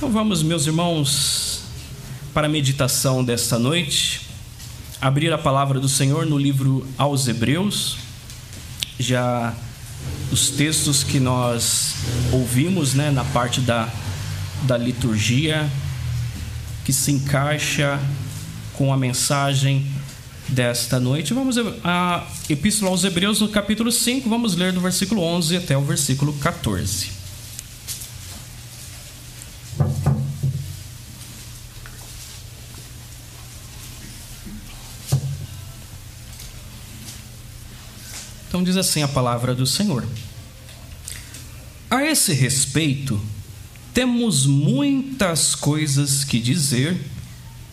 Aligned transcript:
Então 0.00 0.10
vamos, 0.10 0.42
meus 0.42 0.66
irmãos, 0.66 1.60
para 2.32 2.46
a 2.46 2.50
meditação 2.50 3.22
desta 3.22 3.58
noite, 3.58 4.22
abrir 4.98 5.30
a 5.30 5.36
palavra 5.36 5.78
do 5.78 5.90
Senhor 5.90 6.24
no 6.24 6.38
livro 6.38 6.88
aos 6.96 7.28
Hebreus. 7.28 7.98
Já 8.98 9.52
os 10.32 10.48
textos 10.48 11.04
que 11.04 11.20
nós 11.20 11.96
ouvimos, 12.32 12.94
né, 12.94 13.10
na 13.10 13.26
parte 13.26 13.60
da, 13.60 13.90
da 14.62 14.78
liturgia, 14.78 15.70
que 16.82 16.94
se 16.94 17.12
encaixa 17.12 18.00
com 18.72 18.94
a 18.94 18.96
mensagem 18.96 19.86
desta 20.48 20.98
noite. 20.98 21.34
Vamos 21.34 21.56
a 21.84 22.26
Epístola 22.48 22.90
aos 22.90 23.04
Hebreus, 23.04 23.38
no 23.42 23.50
capítulo 23.50 23.92
5, 23.92 24.30
vamos 24.30 24.56
ler 24.56 24.72
do 24.72 24.80
versículo 24.80 25.20
11 25.20 25.58
até 25.58 25.76
o 25.76 25.82
versículo 25.82 26.32
14. 26.32 27.19
Então 38.60 38.66
diz 38.66 38.76
assim 38.76 39.02
a 39.02 39.08
palavra 39.08 39.54
do 39.54 39.64
Senhor. 39.64 40.06
A 41.90 42.04
esse 42.04 42.34
respeito, 42.34 43.18
temos 43.94 44.44
muitas 44.44 45.54
coisas 45.54 46.24
que 46.24 46.38
dizer 46.38 47.00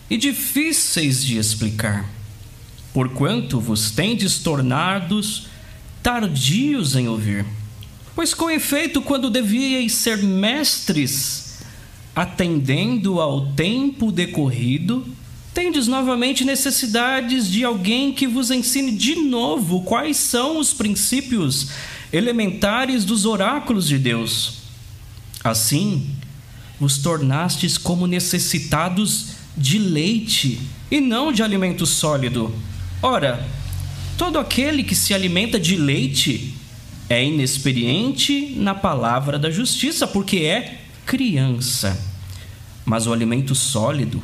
e 0.08 0.16
difíceis 0.16 1.22
de 1.22 1.36
explicar, 1.36 2.08
porquanto 2.94 3.60
vos 3.60 3.90
tendes 3.90 4.38
tornados 4.38 5.48
tardios 6.02 6.96
em 6.96 7.06
ouvir. 7.06 7.44
Pois 8.14 8.32
com 8.32 8.50
efeito, 8.50 9.02
quando 9.02 9.28
devíeis 9.28 9.92
ser 9.92 10.22
mestres, 10.22 11.58
atendendo 12.16 13.20
ao 13.20 13.52
tempo 13.52 14.10
decorrido, 14.10 15.06
tendes 15.58 15.88
novamente 15.88 16.44
necessidades 16.44 17.50
de 17.50 17.64
alguém 17.64 18.12
que 18.12 18.28
vos 18.28 18.48
ensine 18.48 18.92
de 18.92 19.16
novo 19.16 19.82
quais 19.82 20.16
são 20.16 20.56
os 20.56 20.72
princípios 20.72 21.70
elementares 22.12 23.04
dos 23.04 23.26
oráculos 23.26 23.88
de 23.88 23.98
Deus. 23.98 24.58
Assim, 25.42 26.10
vos 26.78 26.98
tornastes 26.98 27.76
como 27.76 28.06
necessitados 28.06 29.30
de 29.56 29.80
leite 29.80 30.60
e 30.92 31.00
não 31.00 31.32
de 31.32 31.42
alimento 31.42 31.84
sólido. 31.86 32.54
Ora, 33.02 33.44
todo 34.16 34.38
aquele 34.38 34.84
que 34.84 34.94
se 34.94 35.12
alimenta 35.12 35.58
de 35.58 35.76
leite 35.76 36.54
é 37.10 37.24
inexperiente 37.24 38.54
na 38.56 38.76
palavra 38.76 39.36
da 39.40 39.50
justiça, 39.50 40.06
porque 40.06 40.36
é 40.36 40.82
criança. 41.04 42.00
Mas 42.84 43.08
o 43.08 43.12
alimento 43.12 43.56
sólido 43.56 44.22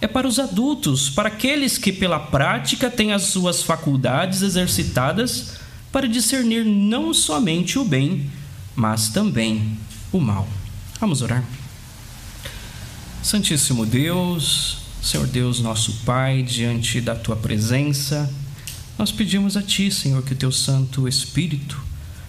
é 0.00 0.06
para 0.06 0.28
os 0.28 0.38
adultos, 0.38 1.10
para 1.10 1.28
aqueles 1.28 1.76
que 1.76 1.92
pela 1.92 2.18
prática 2.18 2.90
têm 2.90 3.12
as 3.12 3.24
suas 3.24 3.62
faculdades 3.62 4.42
exercitadas 4.42 5.56
para 5.90 6.06
discernir 6.06 6.64
não 6.64 7.12
somente 7.12 7.78
o 7.78 7.84
bem, 7.84 8.30
mas 8.76 9.08
também 9.08 9.76
o 10.12 10.20
mal. 10.20 10.48
Vamos 11.00 11.22
orar. 11.22 11.44
Santíssimo 13.22 13.84
Deus, 13.84 14.78
Senhor 15.02 15.26
Deus, 15.26 15.60
nosso 15.60 15.92
Pai, 16.04 16.42
diante 16.42 17.00
da 17.00 17.14
tua 17.14 17.36
presença, 17.36 18.32
nós 18.96 19.10
pedimos 19.10 19.56
a 19.56 19.62
ti, 19.62 19.90
Senhor, 19.90 20.22
que 20.22 20.32
o 20.32 20.36
teu 20.36 20.52
Santo 20.52 21.08
Espírito 21.08 21.80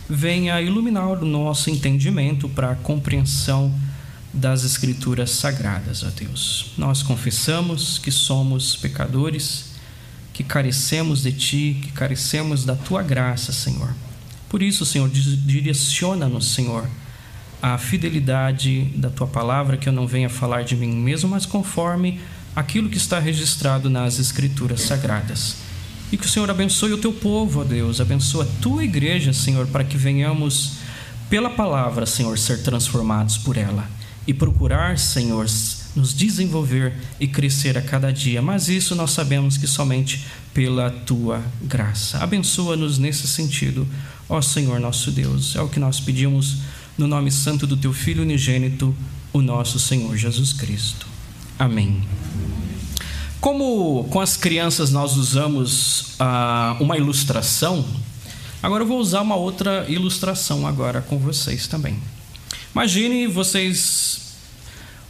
venha 0.09 0.59
iluminar 0.61 1.07
o 1.07 1.25
nosso 1.25 1.69
entendimento 1.69 2.49
para 2.49 2.71
a 2.71 2.75
compreensão 2.75 3.73
das 4.33 4.63
Escrituras 4.63 5.31
Sagradas, 5.31 6.03
ó 6.03 6.09
Deus. 6.15 6.71
Nós 6.77 7.01
confessamos 7.01 7.97
que 7.97 8.11
somos 8.11 8.75
pecadores, 8.75 9.71
que 10.33 10.43
carecemos 10.43 11.23
de 11.23 11.31
Ti, 11.31 11.79
que 11.81 11.91
carecemos 11.91 12.63
da 12.63 12.75
Tua 12.75 13.01
graça, 13.01 13.51
Senhor. 13.51 13.93
Por 14.47 14.61
isso, 14.61 14.85
Senhor, 14.85 15.09
direciona-nos, 15.09 16.53
Senhor, 16.53 16.87
a 17.61 17.77
fidelidade 17.77 18.85
da 18.95 19.09
Tua 19.09 19.27
palavra, 19.27 19.77
que 19.77 19.89
eu 19.89 19.93
não 19.93 20.07
venha 20.07 20.29
falar 20.29 20.63
de 20.63 20.75
mim 20.75 20.91
mesmo, 20.91 21.29
mas 21.29 21.45
conforme 21.45 22.19
aquilo 22.55 22.89
que 22.89 22.97
está 22.97 23.19
registrado 23.19 23.89
nas 23.89 24.19
Escrituras 24.19 24.81
Sagradas. 24.81 25.57
E 26.11 26.17
que 26.17 26.25
o 26.25 26.29
Senhor 26.29 26.49
abençoe 26.49 26.93
o 26.93 26.97
Teu 26.97 27.13
povo, 27.13 27.61
ó 27.61 27.63
Deus, 27.63 27.99
abençoe 27.99 28.43
a 28.43 28.61
Tua 28.61 28.83
igreja, 28.83 29.33
Senhor, 29.33 29.67
para 29.67 29.83
que 29.83 29.97
venhamos, 29.97 30.73
pela 31.29 31.49
palavra, 31.49 32.05
Senhor, 32.05 32.37
ser 32.37 32.63
transformados 32.63 33.37
por 33.37 33.57
ela 33.57 33.98
e 34.29 34.33
procurar, 34.33 34.99
Senhor, 34.99 35.47
nos 35.95 36.13
desenvolver 36.13 36.93
e 37.19 37.27
crescer 37.27 37.75
a 37.79 37.81
cada 37.81 38.13
dia. 38.13 38.43
Mas 38.43 38.69
isso 38.69 38.93
nós 38.93 39.09
sabemos 39.09 39.57
que 39.57 39.65
somente 39.65 40.23
pela 40.53 40.91
tua 40.91 41.41
graça. 41.63 42.19
Abençoa-nos 42.19 42.99
nesse 42.99 43.27
sentido, 43.27 43.87
ó 44.29 44.39
Senhor 44.39 44.79
nosso 44.79 45.09
Deus. 45.09 45.55
É 45.55 45.61
o 45.61 45.67
que 45.67 45.79
nós 45.79 45.99
pedimos 45.99 46.57
no 46.95 47.07
nome 47.07 47.31
santo 47.31 47.65
do 47.65 47.75
teu 47.75 47.91
Filho 47.91 48.21
unigênito, 48.21 48.95
o 49.33 49.41
nosso 49.41 49.79
Senhor 49.79 50.15
Jesus 50.15 50.53
Cristo. 50.53 51.07
Amém. 51.57 52.03
Como 53.41 54.03
com 54.11 54.21
as 54.21 54.37
crianças 54.37 54.91
nós 54.91 55.17
usamos 55.17 56.13
ah, 56.19 56.77
uma 56.79 56.95
ilustração, 56.95 57.83
agora 58.61 58.83
eu 58.83 58.87
vou 58.87 58.99
usar 58.99 59.21
uma 59.21 59.35
outra 59.35 59.89
ilustração 59.89 60.67
agora 60.67 61.01
com 61.01 61.17
vocês 61.17 61.65
também. 61.65 61.97
Imagine 62.73 63.25
vocês 63.25 64.35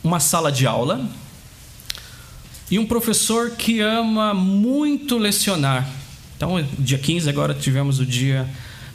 uma 0.01 0.19
sala 0.19 0.49
de 0.49 0.65
aula 0.65 1.05
e 2.71 2.79
um 2.79 2.85
professor 2.85 3.51
que 3.51 3.81
ama 3.81 4.33
muito 4.33 5.17
lecionar. 5.17 5.87
Então, 6.37 6.65
dia 6.79 6.97
15 6.97 7.29
agora 7.29 7.53
tivemos 7.53 7.99
o 7.99 8.05
dia 8.05 8.49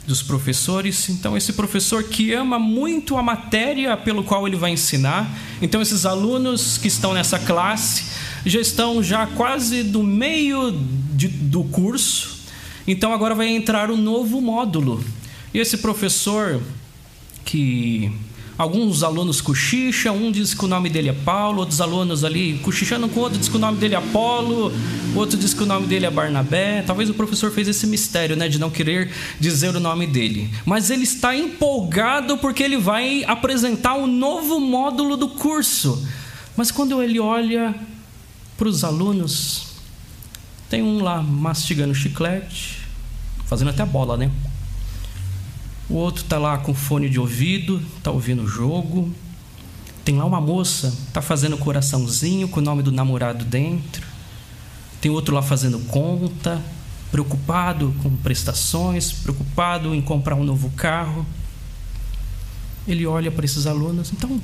dos 0.07 0.23
professores. 0.23 1.09
Então, 1.09 1.37
esse 1.37 1.53
professor 1.53 2.03
que 2.03 2.33
ama 2.33 2.57
muito 2.57 3.17
a 3.17 3.23
matéria 3.23 3.95
pelo 3.95 4.23
qual 4.23 4.47
ele 4.47 4.57
vai 4.57 4.71
ensinar. 4.71 5.29
Então, 5.61 5.79
esses 5.79 6.03
alunos 6.03 6.79
que 6.79 6.87
estão 6.87 7.13
nessa 7.13 7.37
classe 7.37 8.05
já 8.45 8.59
estão 8.59 9.03
já 9.03 9.27
quase 9.27 9.83
do 9.83 10.01
meio 10.01 10.71
de, 11.13 11.27
do 11.27 11.63
curso. 11.65 12.39
Então, 12.87 13.13
agora 13.13 13.35
vai 13.35 13.47
entrar 13.47 13.91
um 13.91 13.97
novo 13.97 14.41
módulo. 14.41 15.05
E 15.53 15.59
esse 15.59 15.77
professor 15.77 16.59
que 17.45 18.11
Alguns 18.57 19.03
alunos 19.03 19.41
cochicham, 19.41 20.15
um 20.15 20.31
diz 20.31 20.53
que 20.53 20.63
o 20.63 20.67
nome 20.67 20.89
dele 20.89 21.09
é 21.09 21.13
Paulo, 21.13 21.59
outros 21.59 21.81
alunos 21.81 22.23
ali 22.23 22.57
cochichando 22.59 23.09
com 23.09 23.19
outro 23.19 23.37
diz 23.37 23.49
que 23.49 23.57
o 23.57 23.59
nome 23.59 23.77
dele 23.77 23.95
é 23.95 23.97
Apolo, 23.97 24.71
outro 25.13 25.37
diz 25.37 25.53
que 25.53 25.61
o 25.61 25.65
nome 25.65 25.87
dele 25.87 26.05
é 26.05 26.09
Barnabé. 26.09 26.81
Talvez 26.81 27.09
o 27.09 27.13
professor 27.13 27.51
fez 27.51 27.67
esse 27.67 27.85
mistério, 27.85 28.37
né, 28.37 28.47
de 28.47 28.57
não 28.57 28.69
querer 28.69 29.11
dizer 29.41 29.75
o 29.75 29.79
nome 29.79 30.07
dele. 30.07 30.49
Mas 30.65 30.89
ele 30.89 31.03
está 31.03 31.35
empolgado 31.35 32.37
porque 32.37 32.63
ele 32.63 32.77
vai 32.77 33.25
apresentar 33.25 33.95
um 33.95 34.07
novo 34.07 34.57
módulo 34.61 35.17
do 35.17 35.27
curso. 35.27 36.07
Mas 36.55 36.71
quando 36.71 37.03
ele 37.03 37.19
olha 37.19 37.75
para 38.57 38.69
os 38.69 38.85
alunos, 38.85 39.63
tem 40.69 40.81
um 40.81 41.03
lá 41.03 41.21
mastigando 41.21 41.93
chiclete, 41.93 42.79
fazendo 43.45 43.69
até 43.69 43.85
bola, 43.85 44.15
né? 44.15 44.31
O 45.89 45.95
outro 45.95 46.23
está 46.23 46.37
lá 46.37 46.57
com 46.57 46.73
fone 46.73 47.09
de 47.09 47.19
ouvido, 47.19 47.81
está 47.97 48.09
ouvindo 48.11 48.43
o 48.43 48.47
jogo. 48.47 49.13
Tem 50.03 50.17
lá 50.17 50.25
uma 50.25 50.41
moça, 50.41 50.93
está 51.07 51.21
fazendo 51.21 51.57
coraçãozinho 51.57 52.47
com 52.47 52.59
o 52.59 52.63
nome 52.63 52.81
do 52.83 52.91
namorado 52.91 53.45
dentro. 53.45 54.05
Tem 54.99 55.11
outro 55.11 55.35
lá 55.35 55.41
fazendo 55.41 55.79
conta, 55.87 56.61
preocupado 57.11 57.93
com 58.01 58.15
prestações, 58.17 59.11
preocupado 59.11 59.93
em 59.93 60.01
comprar 60.01 60.35
um 60.35 60.43
novo 60.43 60.69
carro. 60.71 61.25
Ele 62.87 63.05
olha 63.05 63.31
para 63.31 63.45
esses 63.45 63.67
alunos, 63.67 64.11
então 64.11 64.41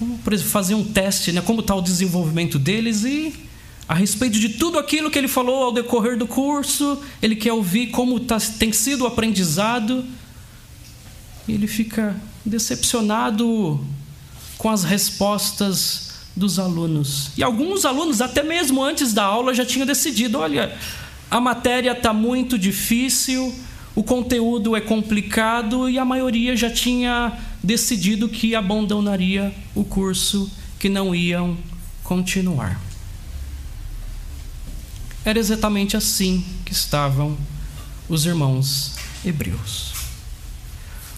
vamos 0.00 0.42
fazer 0.42 0.74
um 0.74 0.84
teste, 0.84 1.32
né? 1.32 1.40
Como 1.40 1.60
está 1.60 1.74
o 1.74 1.80
desenvolvimento 1.80 2.58
deles 2.58 3.04
e 3.04 3.46
a 3.88 3.94
respeito 3.94 4.38
de 4.38 4.50
tudo 4.50 4.78
aquilo 4.78 5.10
que 5.10 5.18
ele 5.18 5.28
falou 5.28 5.64
ao 5.64 5.72
decorrer 5.72 6.16
do 6.16 6.26
curso, 6.26 7.00
ele 7.22 7.36
quer 7.36 7.52
ouvir 7.52 7.88
como 7.88 8.18
tá, 8.18 8.38
tem 8.58 8.72
sido 8.72 9.04
o 9.04 9.06
aprendizado. 9.06 10.04
E 11.46 11.52
ele 11.52 11.68
fica 11.68 12.16
decepcionado 12.44 13.84
com 14.58 14.68
as 14.68 14.82
respostas 14.82 16.10
dos 16.34 16.58
alunos. 16.58 17.30
E 17.36 17.42
alguns 17.44 17.84
alunos, 17.84 18.20
até 18.20 18.42
mesmo 18.42 18.82
antes 18.82 19.12
da 19.12 19.22
aula, 19.22 19.54
já 19.54 19.64
tinham 19.64 19.86
decidido: 19.86 20.38
olha, 20.38 20.76
a 21.30 21.40
matéria 21.40 21.92
está 21.92 22.12
muito 22.12 22.58
difícil, 22.58 23.54
o 23.94 24.02
conteúdo 24.02 24.74
é 24.74 24.80
complicado, 24.80 25.88
e 25.88 25.96
a 25.96 26.04
maioria 26.04 26.56
já 26.56 26.70
tinha 26.70 27.32
decidido 27.62 28.28
que 28.28 28.56
abandonaria 28.56 29.54
o 29.76 29.84
curso, 29.84 30.50
que 30.78 30.88
não 30.88 31.14
iam 31.14 31.56
continuar. 32.02 32.80
Era 35.26 35.40
exatamente 35.40 35.96
assim 35.96 36.44
que 36.64 36.72
estavam 36.72 37.36
os 38.08 38.24
irmãos 38.24 38.92
hebreus. 39.24 39.92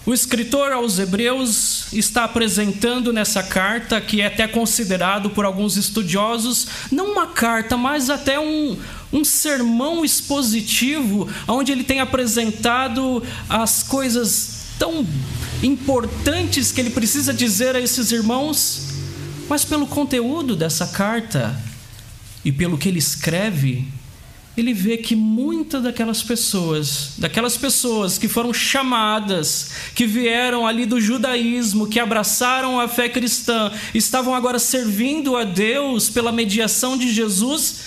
O 0.07 0.15
escritor 0.15 0.73
aos 0.73 0.99
Hebreus 0.99 1.93
está 1.93 2.25
apresentando 2.25 3.13
nessa 3.13 3.43
carta, 3.43 4.01
que 4.01 4.23
é 4.23 4.27
até 4.27 4.49
considerado 4.49 5.29
por 5.29 5.45
alguns 5.45 5.77
estudiosos, 5.77 6.69
não 6.91 7.13
uma 7.13 7.27
carta, 7.27 7.77
mas 7.77 8.09
até 8.09 8.41
um, 8.41 8.79
um 9.13 9.23
sermão 9.23 10.03
expositivo, 10.03 11.29
onde 11.47 11.71
ele 11.71 11.85
tem 11.85 12.01
apresentado 12.01 13.23
as 13.47 13.83
coisas 13.83 14.69
tão 14.79 15.07
importantes 15.63 16.73
que 16.73 16.81
ele 16.81 16.89
precisa 16.89 17.35
dizer 17.35 17.77
a 17.77 17.81
esses 17.81 18.11
irmãos, 18.11 18.87
mas 19.51 19.67
pelo 19.67 19.87
conteúdo 19.87 20.57
dessa 20.57 20.87
carta 20.87 21.55
e 22.43 22.51
pelo 22.51 22.79
que 22.79 22.89
ele 22.89 22.99
escreve, 22.99 23.98
ele 24.61 24.73
vê 24.73 24.97
que 24.97 25.15
muitas 25.15 25.83
daquelas 25.83 26.23
pessoas, 26.23 27.13
daquelas 27.19 27.57
pessoas 27.57 28.19
que 28.19 28.29
foram 28.29 28.53
chamadas, 28.53 29.71
que 29.95 30.07
vieram 30.07 30.67
ali 30.67 30.87
do 30.87 31.01
judaísmo, 31.01 31.89
que 31.89 32.01
abraçaram 32.01 32.81
a 32.81 32.89
fé 32.89 33.09
cristã, 33.09 33.73
estavam 33.95 34.35
agora 34.35 34.59
servindo 34.59 35.37
a 35.37 35.45
Deus 35.45 36.09
pela 36.09 36.33
mediação 36.33 36.97
de 36.97 37.13
Jesus, 37.13 37.81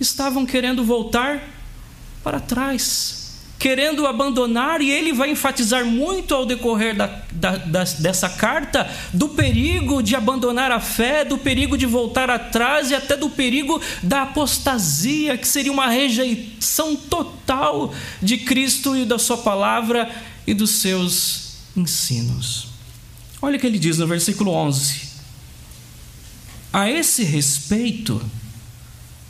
estavam 0.00 0.46
querendo 0.46 0.84
voltar 0.84 1.42
para 2.22 2.40
trás, 2.40 3.17
querendo 3.58 4.06
abandonar, 4.06 4.80
e 4.80 4.90
ele 4.90 5.12
vai 5.12 5.30
enfatizar 5.30 5.84
muito 5.84 6.32
ao 6.32 6.46
decorrer 6.46 6.96
da, 6.96 7.06
da, 7.32 7.56
da, 7.56 7.84
dessa 7.84 8.28
carta 8.28 8.88
do 9.12 9.30
perigo 9.30 10.00
de 10.00 10.14
abandonar 10.14 10.70
a 10.70 10.78
fé, 10.78 11.24
do 11.24 11.36
perigo 11.36 11.76
de 11.76 11.84
voltar 11.84 12.30
atrás 12.30 12.90
e 12.90 12.94
até 12.94 13.16
do 13.16 13.28
perigo 13.28 13.80
da 14.02 14.22
apostasia, 14.22 15.36
que 15.36 15.48
seria 15.48 15.72
uma 15.72 15.88
rejeição 15.88 16.94
total 16.94 17.92
de 18.22 18.38
Cristo 18.38 18.96
e 18.96 19.04
da 19.04 19.18
Sua 19.18 19.38
palavra 19.38 20.08
e 20.46 20.54
dos 20.54 20.70
seus 20.70 21.56
ensinos. 21.76 22.68
Olha 23.42 23.56
o 23.56 23.60
que 23.60 23.66
ele 23.66 23.78
diz 23.78 23.98
no 23.98 24.06
versículo 24.06 24.52
11: 24.52 25.00
A 26.72 26.88
esse 26.88 27.24
respeito, 27.24 28.22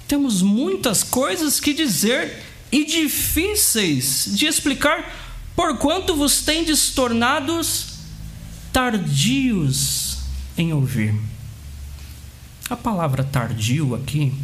temos 0.06 0.42
muitas 0.42 1.02
coisas 1.02 1.60
que 1.60 1.72
dizer 1.72 2.47
e 2.70 2.84
difíceis 2.84 4.28
de 4.32 4.46
explicar, 4.46 5.14
porquanto 5.56 6.14
vos 6.14 6.42
tendes 6.42 6.90
tornados 6.90 7.98
tardios 8.72 10.18
em 10.56 10.72
ouvir. 10.72 11.14
A 12.68 12.76
palavra 12.76 13.24
tardio 13.24 13.94
aqui, 13.94 14.34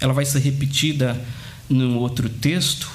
ela 0.00 0.12
vai 0.12 0.24
ser 0.24 0.38
repetida 0.38 1.20
num 1.68 1.96
outro 1.98 2.28
texto, 2.28 2.88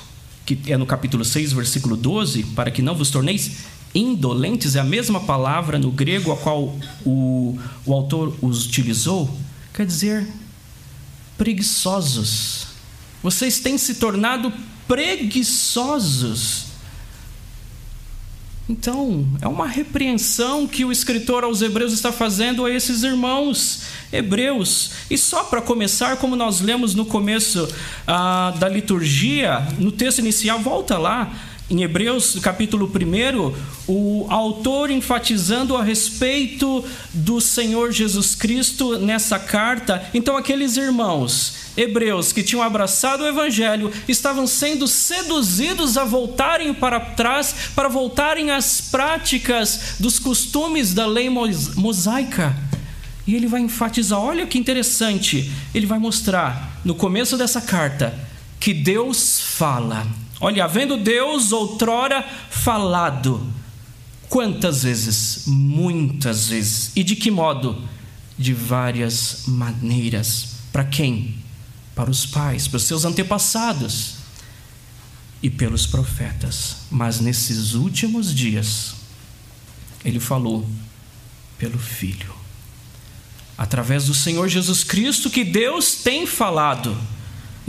que 0.45 0.59
é 0.67 0.77
no 0.77 0.85
capítulo 0.85 1.25
6, 1.25 1.53
versículo 1.53 1.97
12, 1.97 2.43
para 2.55 2.71
que 2.71 2.81
não 2.81 2.95
vos 2.95 3.09
torneis 3.09 3.65
indolentes, 3.93 4.75
é 4.75 4.79
a 4.79 4.83
mesma 4.83 5.19
palavra 5.19 5.79
no 5.79 5.91
grego 5.91 6.31
a 6.31 6.37
qual 6.37 6.77
o, 7.05 7.57
o 7.85 7.93
autor 7.93 8.35
os 8.41 8.65
utilizou, 8.65 9.35
quer 9.73 9.85
dizer 9.85 10.27
preguiçosos 11.37 12.68
vocês 13.21 13.59
têm 13.59 13.77
se 13.77 13.95
tornado 13.95 14.51
preguiçosos. 14.87 16.69
Então, 18.69 19.27
é 19.41 19.47
uma 19.47 19.65
repreensão 19.65 20.67
que 20.67 20.85
o 20.85 20.91
escritor 20.91 21.43
aos 21.43 21.59
Hebreus 21.63 21.91
está 21.91 22.11
fazendo 22.11 22.65
a 22.65 22.71
esses 22.71 23.01
irmãos 23.01 23.81
hebreus. 24.13 24.91
E 25.09 25.17
só 25.17 25.43
para 25.43 25.59
começar, 25.59 26.17
como 26.17 26.35
nós 26.35 26.61
lemos 26.61 26.93
no 26.93 27.03
começo 27.03 27.67
ah, 28.05 28.53
da 28.59 28.69
liturgia, 28.69 29.67
no 29.79 29.91
texto 29.91 30.19
inicial, 30.19 30.59
volta 30.59 30.99
lá, 30.99 31.33
em 31.69 31.83
Hebreus, 31.83 32.37
capítulo 32.41 32.91
1, 32.91 33.53
o 33.87 34.25
autor 34.29 34.89
enfatizando 34.89 35.77
a 35.77 35.83
respeito 35.83 36.83
do 37.13 37.39
Senhor 37.39 37.91
Jesus 37.91 38.33
Cristo 38.33 38.97
nessa 38.97 39.37
carta. 39.37 40.03
Então, 40.13 40.35
aqueles 40.35 40.77
irmãos 40.77 41.69
hebreus 41.77 42.33
que 42.33 42.43
tinham 42.43 42.63
abraçado 42.63 43.23
o 43.23 43.27
evangelho 43.27 43.91
estavam 44.07 44.47
sendo 44.47 44.87
seduzidos 44.87 45.95
a 45.95 46.03
voltarem 46.03 46.73
para 46.73 46.99
trás, 46.99 47.53
para 47.75 47.87
voltarem 47.87 48.49
às 48.49 48.81
práticas 48.81 49.95
dos 49.99 50.17
costumes 50.17 50.93
da 50.93 51.05
lei 51.05 51.29
mosaica. 51.29 52.57
E 53.27 53.35
ele 53.35 53.45
vai 53.45 53.61
enfatizar: 53.61 54.19
olha 54.19 54.47
que 54.47 54.57
interessante, 54.57 55.51
ele 55.73 55.85
vai 55.85 55.99
mostrar 55.99 56.81
no 56.83 56.95
começo 56.95 57.37
dessa 57.37 57.61
carta 57.61 58.17
que 58.59 58.73
Deus 58.73 59.39
fala 59.39 60.05
Olha, 60.39 60.63
havendo 60.63 60.97
Deus 60.97 61.51
outrora 61.51 62.23
falado, 62.49 63.45
quantas 64.29 64.83
vezes? 64.83 65.43
Muitas 65.47 66.47
vezes. 66.47 66.91
E 66.95 67.03
de 67.03 67.15
que 67.15 67.29
modo? 67.29 67.81
De 68.37 68.53
várias 68.53 69.43
maneiras. 69.47 70.55
Para 70.71 70.85
quem? 70.85 71.35
Para 71.93 72.09
os 72.09 72.25
pais, 72.25 72.67
para 72.67 72.77
os 72.77 72.83
seus 72.83 73.03
antepassados 73.03 74.15
e 75.43 75.49
pelos 75.49 75.85
profetas. 75.85 76.77
Mas 76.89 77.19
nesses 77.19 77.73
últimos 77.73 78.33
dias, 78.33 78.95
ele 80.05 80.19
falou 80.19 80.65
pelo 81.57 81.77
Filho. 81.77 82.33
Através 83.57 84.05
do 84.05 84.13
Senhor 84.13 84.47
Jesus 84.47 84.85
Cristo, 84.85 85.29
que 85.29 85.43
Deus 85.43 85.95
tem 85.95 86.25
falado 86.25 86.97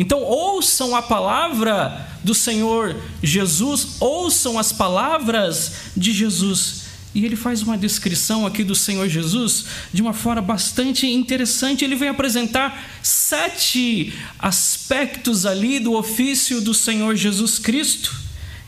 então, 0.00 0.22
ouçam 0.22 0.96
a 0.96 1.02
palavra 1.02 2.08
do 2.22 2.34
Senhor 2.34 2.96
Jesus, 3.22 3.96
ouçam 4.00 4.58
as 4.58 4.72
palavras 4.72 5.72
de 5.96 6.12
Jesus. 6.12 6.80
E 7.14 7.24
ele 7.24 7.34
faz 7.34 7.62
uma 7.62 7.76
descrição 7.76 8.46
aqui 8.46 8.62
do 8.62 8.74
Senhor 8.74 9.08
Jesus 9.08 9.64
de 9.92 10.00
uma 10.00 10.12
forma 10.12 10.40
bastante 10.40 11.06
interessante. 11.06 11.84
Ele 11.84 11.96
vem 11.96 12.08
apresentar 12.08 12.88
sete 13.02 14.12
aspectos 14.38 15.44
ali 15.44 15.80
do 15.80 15.94
ofício 15.94 16.60
do 16.60 16.72
Senhor 16.72 17.16
Jesus 17.16 17.58
Cristo. 17.58 18.14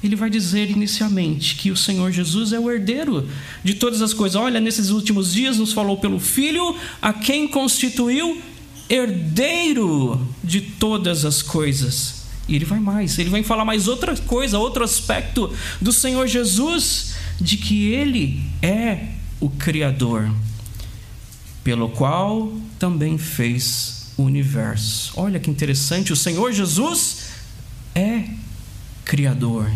Ele 0.02 0.16
vai 0.16 0.28
dizer 0.28 0.68
inicialmente 0.68 1.54
que 1.54 1.70
o 1.70 1.76
Senhor 1.76 2.10
Jesus 2.10 2.52
é 2.52 2.58
o 2.58 2.68
herdeiro 2.68 3.28
de 3.62 3.74
todas 3.74 4.02
as 4.02 4.12
coisas. 4.12 4.34
Olha, 4.34 4.58
nesses 4.58 4.90
últimos 4.90 5.32
dias 5.32 5.58
nos 5.58 5.72
falou 5.72 5.98
pelo 5.98 6.18
Filho, 6.18 6.76
a 7.00 7.12
quem 7.12 7.46
constituiu 7.46 8.42
herdeiro 8.88 10.20
de 10.42 10.60
todas 10.60 11.24
as 11.24 11.40
coisas. 11.40 12.21
E 12.52 12.56
ele 12.56 12.66
vai 12.66 12.78
mais, 12.78 13.18
ele 13.18 13.30
vai 13.30 13.42
falar 13.42 13.64
mais 13.64 13.88
outra 13.88 14.14
coisa, 14.14 14.58
outro 14.58 14.84
aspecto 14.84 15.50
do 15.80 15.90
Senhor 15.90 16.26
Jesus, 16.26 17.14
de 17.40 17.56
que 17.56 17.94
ele 17.94 18.44
é 18.60 19.06
o 19.40 19.48
Criador, 19.48 20.30
pelo 21.64 21.88
qual 21.88 22.52
também 22.78 23.16
fez 23.16 24.12
o 24.18 24.24
universo. 24.24 25.14
Olha 25.16 25.40
que 25.40 25.50
interessante, 25.50 26.12
o 26.12 26.16
Senhor 26.16 26.52
Jesus 26.52 27.30
é 27.94 28.24
Criador. 29.02 29.72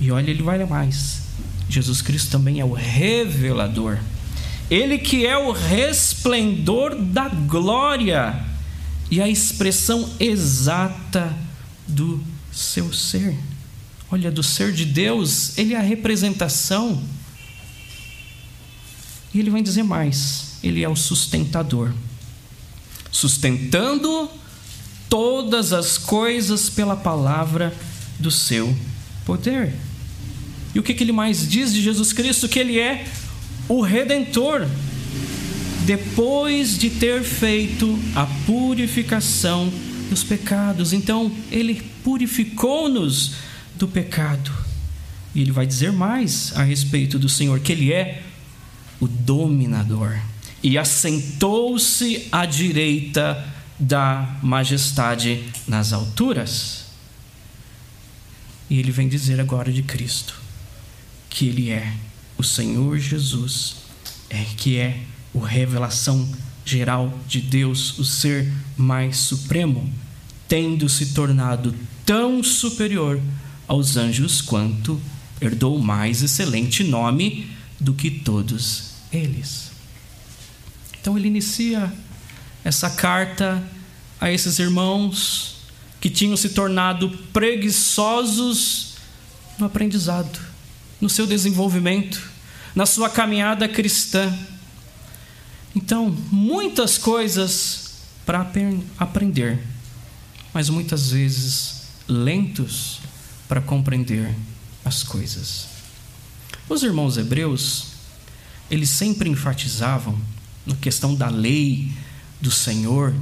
E 0.00 0.10
olha, 0.10 0.30
ele 0.30 0.42
vai 0.42 0.64
mais. 0.64 1.20
Jesus 1.68 2.00
Cristo 2.00 2.30
também 2.30 2.60
é 2.60 2.64
o 2.64 2.72
revelador. 2.72 3.98
Ele 4.70 4.96
que 4.96 5.26
é 5.26 5.36
o 5.36 5.52
resplendor 5.52 6.96
da 6.96 7.28
glória 7.28 8.42
e 9.10 9.20
a 9.20 9.28
expressão 9.28 10.08
exata 10.18 11.36
do 11.86 12.22
seu 12.52 12.92
ser. 12.92 13.36
Olha, 14.10 14.30
do 14.30 14.42
ser 14.42 14.72
de 14.72 14.84
Deus, 14.84 15.56
ele 15.58 15.74
é 15.74 15.78
a 15.78 15.82
representação. 15.82 17.02
E 19.34 19.40
ele 19.40 19.50
vai 19.50 19.62
dizer 19.62 19.82
mais: 19.82 20.58
ele 20.62 20.82
é 20.82 20.88
o 20.88 20.96
sustentador, 20.96 21.92
sustentando 23.10 24.30
todas 25.08 25.72
as 25.72 25.98
coisas 25.98 26.68
pela 26.70 26.96
palavra 26.96 27.74
do 28.18 28.30
seu 28.30 28.74
poder. 29.24 29.74
E 30.74 30.78
o 30.78 30.82
que, 30.82 30.92
ele 30.92 31.12
mais 31.12 31.48
diz 31.48 31.72
de 31.72 31.82
Jesus 31.82 32.12
Cristo? 32.12 32.48
Que 32.48 32.58
ele 32.58 32.78
é 32.78 33.06
o 33.68 33.80
redentor, 33.80 34.68
depois 35.86 36.76
de 36.76 36.90
ter 36.90 37.22
feito 37.22 37.96
a 38.14 38.26
purificação 38.44 39.72
dos 40.10 40.24
pecados. 40.24 40.92
Então, 40.92 41.30
ele 41.50 41.80
purificou-nos 42.02 43.34
do 43.76 43.86
pecado. 43.86 44.52
E 45.32 45.40
ele 45.40 45.52
vai 45.52 45.64
dizer 45.64 45.92
mais 45.92 46.52
a 46.56 46.64
respeito 46.64 47.20
do 47.20 47.28
Senhor, 47.28 47.60
que 47.60 47.70
ele 47.70 47.92
é 47.92 48.24
o 48.98 49.06
dominador. 49.06 50.18
E 50.60 50.76
assentou-se 50.76 52.26
à 52.32 52.44
direita 52.44 53.46
da 53.78 54.38
majestade 54.42 55.44
nas 55.68 55.92
alturas. 55.92 56.86
E 58.68 58.80
ele 58.80 58.90
vem 58.90 59.08
dizer 59.08 59.40
agora 59.40 59.72
de 59.72 59.84
Cristo 59.84 60.40
que 61.30 61.46
ele 61.46 61.70
é 61.70 61.92
o 62.36 62.42
Senhor 62.42 62.98
Jesus, 62.98 63.76
é 64.28 64.42
que 64.56 64.78
é 64.78 64.98
a 65.44 65.48
revelação 65.48 66.28
geral 66.64 67.16
de 67.28 67.40
Deus, 67.40 67.98
o 67.98 68.04
ser 68.04 68.52
mais 68.76 69.18
supremo, 69.18 69.92
tendo 70.48 70.88
se 70.88 71.06
tornado 71.06 71.74
tão 72.04 72.42
superior 72.42 73.20
aos 73.66 73.96
anjos 73.96 74.40
quanto 74.40 75.00
herdou 75.40 75.78
mais 75.78 76.22
excelente 76.22 76.82
nome 76.84 77.50
do 77.78 77.94
que 77.94 78.10
todos 78.10 78.90
eles. 79.12 79.70
Então 81.00 81.16
ele 81.16 81.28
inicia 81.28 81.92
essa 82.64 82.90
carta 82.90 83.62
a 84.20 84.30
esses 84.30 84.58
irmãos 84.58 85.56
que 86.00 86.10
tinham 86.10 86.36
se 86.36 86.50
tornado 86.50 87.10
preguiçosos 87.32 88.94
no 89.58 89.66
aprendizado, 89.66 90.38
no 91.00 91.08
seu 91.08 91.26
desenvolvimento, 91.26 92.22
na 92.74 92.86
sua 92.86 93.08
caminhada 93.08 93.68
cristã. 93.68 94.36
Então, 95.76 96.08
muitas 96.32 96.96
coisas 96.96 97.90
para 98.24 98.50
aprender, 98.98 99.62
mas 100.54 100.70
muitas 100.70 101.10
vezes 101.10 101.82
lentos 102.08 103.00
para 103.46 103.60
compreender 103.60 104.34
as 104.82 105.02
coisas. 105.02 105.66
Os 106.66 106.82
irmãos 106.82 107.18
hebreus, 107.18 107.88
eles 108.70 108.88
sempre 108.88 109.28
enfatizavam 109.28 110.18
na 110.64 110.74
questão 110.76 111.14
da 111.14 111.28
lei 111.28 111.92
do 112.40 112.50
Senhor, 112.50 113.14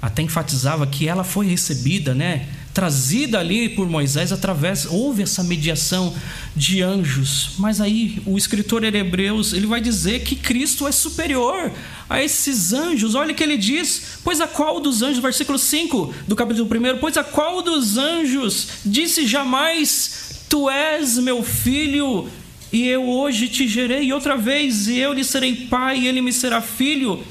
até 0.00 0.22
enfatizava 0.22 0.86
que 0.86 1.08
ela 1.08 1.24
foi 1.24 1.48
recebida, 1.48 2.14
né? 2.14 2.48
Trazida 2.78 3.40
ali 3.40 3.68
por 3.68 3.88
Moisés 3.88 4.30
através 4.30 4.86
houve 4.86 5.24
essa 5.24 5.42
mediação 5.42 6.14
de 6.54 6.80
anjos. 6.80 7.54
Mas 7.58 7.80
aí 7.80 8.22
o 8.24 8.38
escritor 8.38 8.84
Hebreus, 8.84 9.52
ele 9.52 9.66
vai 9.66 9.80
dizer 9.80 10.22
que 10.22 10.36
Cristo 10.36 10.86
é 10.86 10.92
superior 10.92 11.72
a 12.08 12.22
esses 12.22 12.72
anjos. 12.72 13.16
Olha 13.16 13.32
o 13.32 13.34
que 13.34 13.42
ele 13.42 13.56
diz: 13.56 14.20
"Pois 14.22 14.40
a 14.40 14.46
qual 14.46 14.78
dos 14.78 15.02
anjos, 15.02 15.20
versículo 15.20 15.58
5 15.58 16.14
do 16.28 16.36
capítulo 16.36 16.68
1, 16.72 16.98
pois 17.00 17.16
a 17.16 17.24
qual 17.24 17.62
dos 17.62 17.98
anjos 17.98 18.68
disse 18.84 19.26
jamais: 19.26 20.44
Tu 20.48 20.70
és 20.70 21.18
meu 21.18 21.42
filho, 21.42 22.28
e 22.72 22.86
eu 22.86 23.08
hoje 23.08 23.48
te 23.48 23.66
gerei, 23.66 24.04
e 24.04 24.12
outra 24.12 24.36
vez, 24.36 24.86
e 24.86 24.98
eu 24.98 25.12
lhe 25.12 25.24
serei 25.24 25.66
pai, 25.66 25.98
e 25.98 26.06
ele 26.06 26.20
me 26.20 26.32
será 26.32 26.60
filho?" 26.60 27.24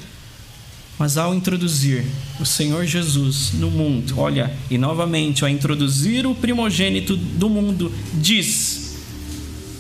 Mas 0.99 1.15
ao 1.15 1.35
introduzir 1.35 2.03
o 2.39 2.45
Senhor 2.45 2.85
Jesus 2.85 3.51
no 3.53 3.69
mundo, 3.69 4.19
olha, 4.19 4.51
e 4.69 4.77
novamente, 4.77 5.43
ao 5.43 5.49
introduzir 5.49 6.25
o 6.25 6.33
primogênito 6.33 7.15
do 7.15 7.47
mundo, 7.49 7.93
diz: 8.15 8.95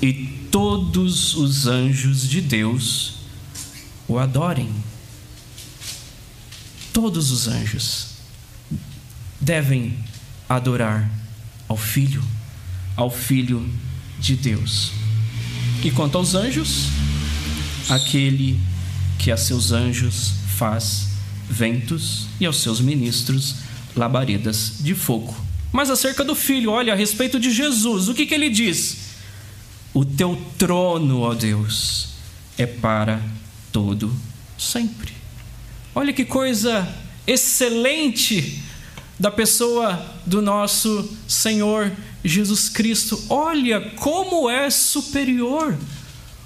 E 0.01 0.13
todos 0.51 1.35
os 1.35 1.65
anjos 1.65 2.27
de 2.27 2.39
Deus 2.39 3.15
o 4.07 4.19
adorem. 4.19 4.69
Todos 6.93 7.31
os 7.31 7.47
anjos 7.47 8.07
devem 9.41 9.97
adorar 10.47 11.09
ao 11.67 11.77
Filho, 11.77 12.23
ao 12.95 13.09
Filho 13.09 13.67
de 14.19 14.35
Deus. 14.35 14.91
E 15.83 15.91
quanto 15.91 16.17
aos 16.17 16.35
anjos, 16.35 16.87
aquele 17.89 18.59
que 19.19 19.31
a 19.31 19.37
seus 19.37 19.71
anjos 19.71 20.33
faz 20.57 21.06
ventos 21.49 22.27
e 22.39 22.45
aos 22.45 22.61
seus 22.61 22.79
ministros 22.79 23.55
labaredas 23.95 24.73
de 24.79 24.93
fogo. 24.93 25.35
Mas 25.71 25.89
acerca 25.89 26.23
do 26.23 26.35
filho, 26.35 26.71
olha, 26.71 26.93
a 26.93 26.95
respeito 26.95 27.39
de 27.39 27.51
Jesus, 27.51 28.07
o 28.07 28.13
que, 28.13 28.25
que 28.25 28.33
ele 28.33 28.49
diz? 28.49 28.97
O 29.93 30.05
teu 30.05 30.39
trono, 30.57 31.21
ó 31.21 31.33
Deus, 31.33 32.09
é 32.57 32.65
para 32.65 33.21
todo 33.71 34.13
sempre. 34.57 35.13
Olha 35.93 36.13
que 36.13 36.25
coisa 36.25 36.87
excelente 37.25 38.61
da 39.19 39.31
pessoa 39.31 40.15
do 40.25 40.41
nosso 40.41 41.09
Senhor 41.27 41.91
Jesus 42.23 42.69
Cristo. 42.69 43.21
Olha 43.29 43.81
como 43.95 44.49
é 44.49 44.69
superior 44.69 45.77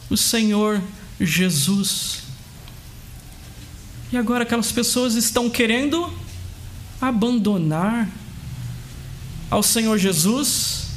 o 0.09 0.17
Senhor 0.17 0.81
Jesus. 1.19 2.21
E 4.11 4.17
agora 4.17 4.43
aquelas 4.43 4.71
pessoas 4.73 5.15
estão 5.15 5.49
querendo 5.49 6.11
abandonar 6.99 8.09
ao 9.49 9.63
Senhor 9.63 9.97
Jesus, 9.97 10.87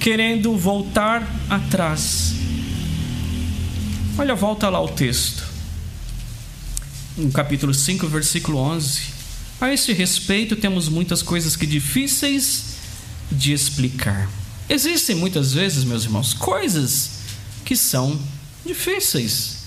querendo 0.00 0.56
voltar 0.56 1.28
atrás. 1.50 2.32
Olha, 4.16 4.34
volta 4.34 4.70
lá 4.70 4.80
o 4.80 4.88
texto. 4.88 5.44
No 7.18 7.30
capítulo 7.30 7.74
5, 7.74 8.08
versículo 8.08 8.56
11. 8.56 9.02
A 9.60 9.70
este 9.70 9.92
respeito, 9.92 10.56
temos 10.56 10.88
muitas 10.88 11.22
coisas 11.22 11.54
que 11.54 11.66
difíceis 11.66 12.76
de 13.30 13.52
explicar. 13.52 14.28
Existem 14.70 15.14
muitas 15.16 15.52
vezes, 15.52 15.84
meus 15.84 16.04
irmãos, 16.04 16.32
coisas 16.32 17.10
que 17.64 17.76
são 17.76 18.18
difíceis 18.64 19.61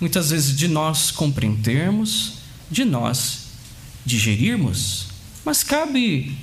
muitas 0.00 0.30
vezes 0.30 0.56
de 0.56 0.66
nós 0.66 1.10
compreendermos, 1.10 2.34
de 2.70 2.84
nós 2.84 3.50
digerirmos, 4.04 5.08
mas 5.44 5.62
cabe 5.62 6.36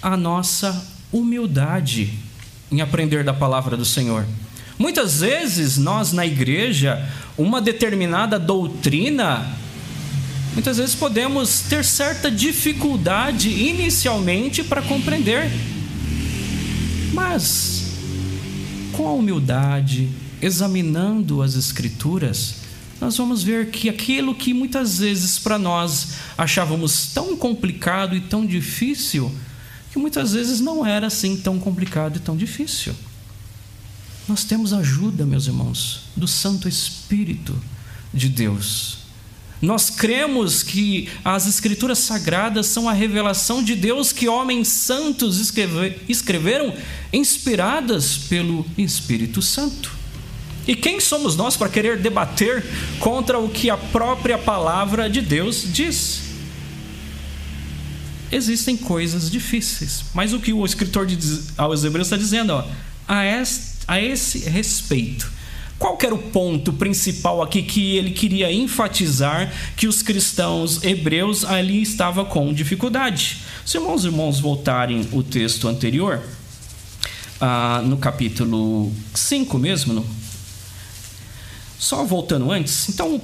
a 0.00 0.16
nossa 0.16 0.86
humildade 1.12 2.12
em 2.70 2.80
aprender 2.80 3.24
da 3.24 3.34
palavra 3.34 3.76
do 3.76 3.84
Senhor. 3.84 4.26
Muitas 4.78 5.20
vezes 5.20 5.78
nós 5.78 6.12
na 6.12 6.26
igreja, 6.26 7.08
uma 7.36 7.60
determinada 7.60 8.38
doutrina, 8.38 9.56
muitas 10.52 10.78
vezes 10.78 10.94
podemos 10.94 11.60
ter 11.60 11.84
certa 11.84 12.30
dificuldade 12.30 13.48
inicialmente 13.48 14.62
para 14.64 14.82
compreender. 14.82 15.50
Mas 17.12 17.84
com 18.92 19.08
a 19.08 19.12
humildade, 19.12 20.08
examinando 20.44 21.40
as 21.40 21.54
Escrituras, 21.54 22.56
nós 23.00 23.16
vamos 23.16 23.42
ver 23.42 23.70
que 23.70 23.88
aquilo 23.88 24.34
que 24.34 24.52
muitas 24.52 24.98
vezes 24.98 25.38
para 25.38 25.58
nós 25.58 26.16
achávamos 26.36 27.06
tão 27.14 27.34
complicado 27.36 28.14
e 28.14 28.20
tão 28.20 28.44
difícil, 28.44 29.34
que 29.90 29.98
muitas 29.98 30.32
vezes 30.32 30.60
não 30.60 30.84
era 30.84 31.06
assim 31.06 31.36
tão 31.36 31.58
complicado 31.58 32.16
e 32.16 32.20
tão 32.20 32.36
difícil. 32.36 32.94
Nós 34.28 34.44
temos 34.44 34.72
ajuda, 34.72 35.24
meus 35.24 35.46
irmãos, 35.46 36.02
do 36.14 36.28
Santo 36.28 36.68
Espírito 36.68 37.58
de 38.12 38.28
Deus. 38.28 38.98
Nós 39.62 39.88
cremos 39.88 40.62
que 40.62 41.08
as 41.24 41.46
Escrituras 41.46 41.98
Sagradas 41.98 42.66
são 42.66 42.86
a 42.86 42.92
revelação 42.92 43.62
de 43.62 43.74
Deus 43.74 44.12
que 44.12 44.28
homens 44.28 44.68
santos 44.68 45.38
escreveram, 46.06 46.74
inspiradas 47.12 48.18
pelo 48.18 48.66
Espírito 48.76 49.40
Santo. 49.40 49.93
E 50.66 50.74
quem 50.74 50.98
somos 50.98 51.36
nós 51.36 51.56
para 51.56 51.68
querer 51.68 51.98
debater 51.98 52.64
contra 52.98 53.38
o 53.38 53.48
que 53.48 53.68
a 53.68 53.76
própria 53.76 54.38
palavra 54.38 55.10
de 55.10 55.20
Deus 55.20 55.64
diz? 55.70 56.22
Existem 58.32 58.76
coisas 58.76 59.30
difíceis, 59.30 60.06
mas 60.14 60.32
o 60.32 60.40
que 60.40 60.52
o 60.52 60.64
escritor 60.64 61.06
aos 61.56 61.84
Hebreus 61.84 62.06
está 62.06 62.16
dizendo, 62.16 62.54
ó, 62.54 62.64
a, 63.06 63.24
este, 63.24 63.84
a 63.86 64.00
esse 64.00 64.38
respeito, 64.48 65.30
qual 65.78 65.98
era 66.02 66.14
o 66.14 66.18
ponto 66.18 66.72
principal 66.72 67.42
aqui 67.42 67.62
que 67.62 67.96
ele 67.96 68.10
queria 68.10 68.50
enfatizar 68.50 69.52
que 69.76 69.86
os 69.86 70.02
cristãos 70.02 70.82
hebreus 70.82 71.44
ali 71.44 71.82
estavam 71.82 72.24
com 72.24 72.52
dificuldade? 72.52 73.38
Se 73.66 73.78
os 73.78 74.04
irmãos 74.04 74.40
voltarem 74.40 75.06
o 75.12 75.22
texto 75.22 75.68
anterior, 75.68 76.22
ah, 77.40 77.82
no 77.84 77.98
capítulo 77.98 78.90
5 79.14 79.58
mesmo, 79.58 79.92
no 79.92 80.23
só 81.84 82.02
voltando 82.02 82.50
antes, 82.50 82.88
então 82.88 83.20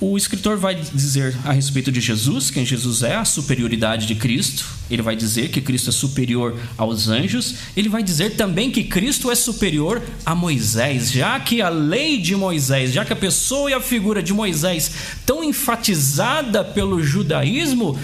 o 0.00 0.16
escritor 0.16 0.56
vai 0.56 0.76
dizer 0.76 1.36
a 1.44 1.52
respeito 1.52 1.90
de 1.90 2.00
Jesus, 2.00 2.48
quem 2.48 2.64
Jesus 2.64 3.02
é, 3.02 3.16
a 3.16 3.24
superioridade 3.24 4.06
de 4.06 4.14
Cristo. 4.14 4.64
Ele 4.88 5.02
vai 5.02 5.16
dizer 5.16 5.48
que 5.50 5.60
Cristo 5.60 5.90
é 5.90 5.92
superior 5.92 6.56
aos 6.78 7.08
anjos. 7.08 7.54
Ele 7.76 7.88
vai 7.88 8.02
dizer 8.02 8.36
também 8.36 8.70
que 8.70 8.84
Cristo 8.84 9.32
é 9.32 9.34
superior 9.34 10.00
a 10.24 10.32
Moisés, 10.32 11.10
já 11.10 11.38
que 11.40 11.60
a 11.60 11.68
lei 11.68 12.18
de 12.18 12.36
Moisés, 12.36 12.92
já 12.92 13.04
que 13.04 13.12
a 13.12 13.16
pessoa 13.16 13.70
e 13.70 13.74
a 13.74 13.80
figura 13.80 14.22
de 14.22 14.32
Moisés 14.32 14.92
tão 15.26 15.42
enfatizada 15.42 16.64
pelo 16.64 17.02
judaísmo, 17.02 17.98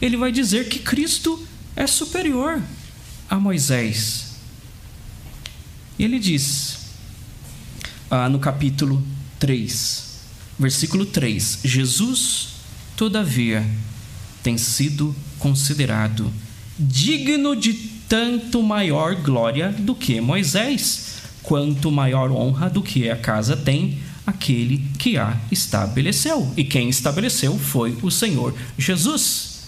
ele 0.00 0.16
vai 0.16 0.30
dizer 0.30 0.68
que 0.68 0.78
Cristo 0.78 1.44
é 1.74 1.86
superior 1.86 2.62
a 3.28 3.36
Moisés. 3.40 4.36
E 5.98 6.04
ele 6.04 6.18
diz: 6.18 6.79
ah, 8.10 8.28
no 8.28 8.38
capítulo 8.38 9.02
3, 9.38 10.04
versículo 10.58 11.06
3: 11.06 11.60
Jesus, 11.64 12.48
todavia, 12.96 13.64
tem 14.42 14.58
sido 14.58 15.14
considerado 15.38 16.32
digno 16.78 17.54
de 17.54 17.74
tanto 18.08 18.62
maior 18.62 19.14
glória 19.14 19.70
do 19.70 19.94
que 19.94 20.20
Moisés, 20.20 21.22
quanto 21.42 21.92
maior 21.92 22.30
honra 22.30 22.68
do 22.68 22.82
que 22.82 23.08
a 23.08 23.16
casa 23.16 23.56
tem 23.56 23.98
aquele 24.26 24.78
que 24.98 25.16
a 25.16 25.38
estabeleceu. 25.50 26.52
E 26.56 26.64
quem 26.64 26.88
estabeleceu 26.88 27.58
foi 27.58 27.96
o 28.02 28.10
Senhor 28.10 28.54
Jesus. 28.76 29.60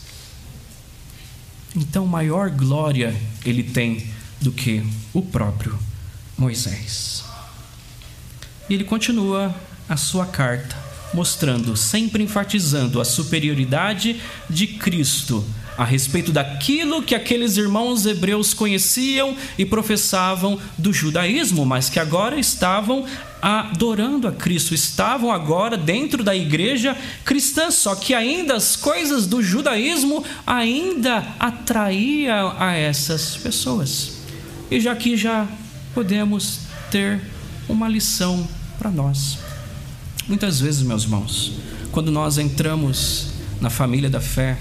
Então, 1.75 2.07
maior 2.07 2.51
glória 2.51 3.15
ele 3.45 3.63
tem 3.63 4.07
do 4.41 4.53
que 4.53 4.83
o 5.13 5.23
próprio 5.23 5.79
Moisés. 6.37 7.32
E 8.73 8.75
ele 8.75 8.85
continua 8.85 9.55
a 9.87 9.99
sua 9.99 10.25
carta, 10.25 10.75
mostrando, 11.13 11.77
sempre 11.77 12.23
enfatizando 12.23 13.03
a 13.03 13.05
superioridade 13.05 14.19
de 14.49 14.67
Cristo 14.67 15.45
a 15.77 15.85
respeito 15.85 16.33
daquilo 16.33 17.03
que 17.03 17.15
aqueles 17.15 17.59
irmãos 17.59 18.07
hebreus 18.07 18.55
conheciam 18.55 19.37
e 19.59 19.67
professavam 19.67 20.59
do 20.79 20.91
judaísmo, 20.91 21.67
mas 21.67 21.91
que 21.91 22.01
agora 22.01 22.41
estavam 22.41 23.05
adorando 23.43 24.27
a 24.27 24.33
Cristo, 24.33 24.73
estavam 24.73 25.31
agora 25.31 25.77
dentro 25.77 26.25
da 26.25 26.35
igreja 26.35 26.97
cristã, 27.27 27.71
só 27.71 27.95
que 27.95 28.15
ainda 28.15 28.55
as 28.55 28.75
coisas 28.75 29.27
do 29.27 29.43
judaísmo 29.43 30.25
ainda 30.47 31.27
atraíam 31.39 32.57
a 32.59 32.73
essas 32.73 33.37
pessoas. 33.37 34.13
E 34.71 34.81
já 34.81 34.97
que 34.97 35.15
já 35.15 35.47
podemos 35.93 36.61
ter 36.91 37.21
uma 37.69 37.87
lição 37.87 38.49
para 38.83 38.91
nós. 38.91 39.39
Muitas 40.27 40.59
vezes, 40.59 40.83
meus 40.83 41.05
irmãos, 41.05 41.53
quando 41.93 42.11
nós 42.11 42.37
entramos 42.37 43.29
na 43.61 43.71
família 43.71 44.11
da 44.11 44.21
fé, 44.21 44.59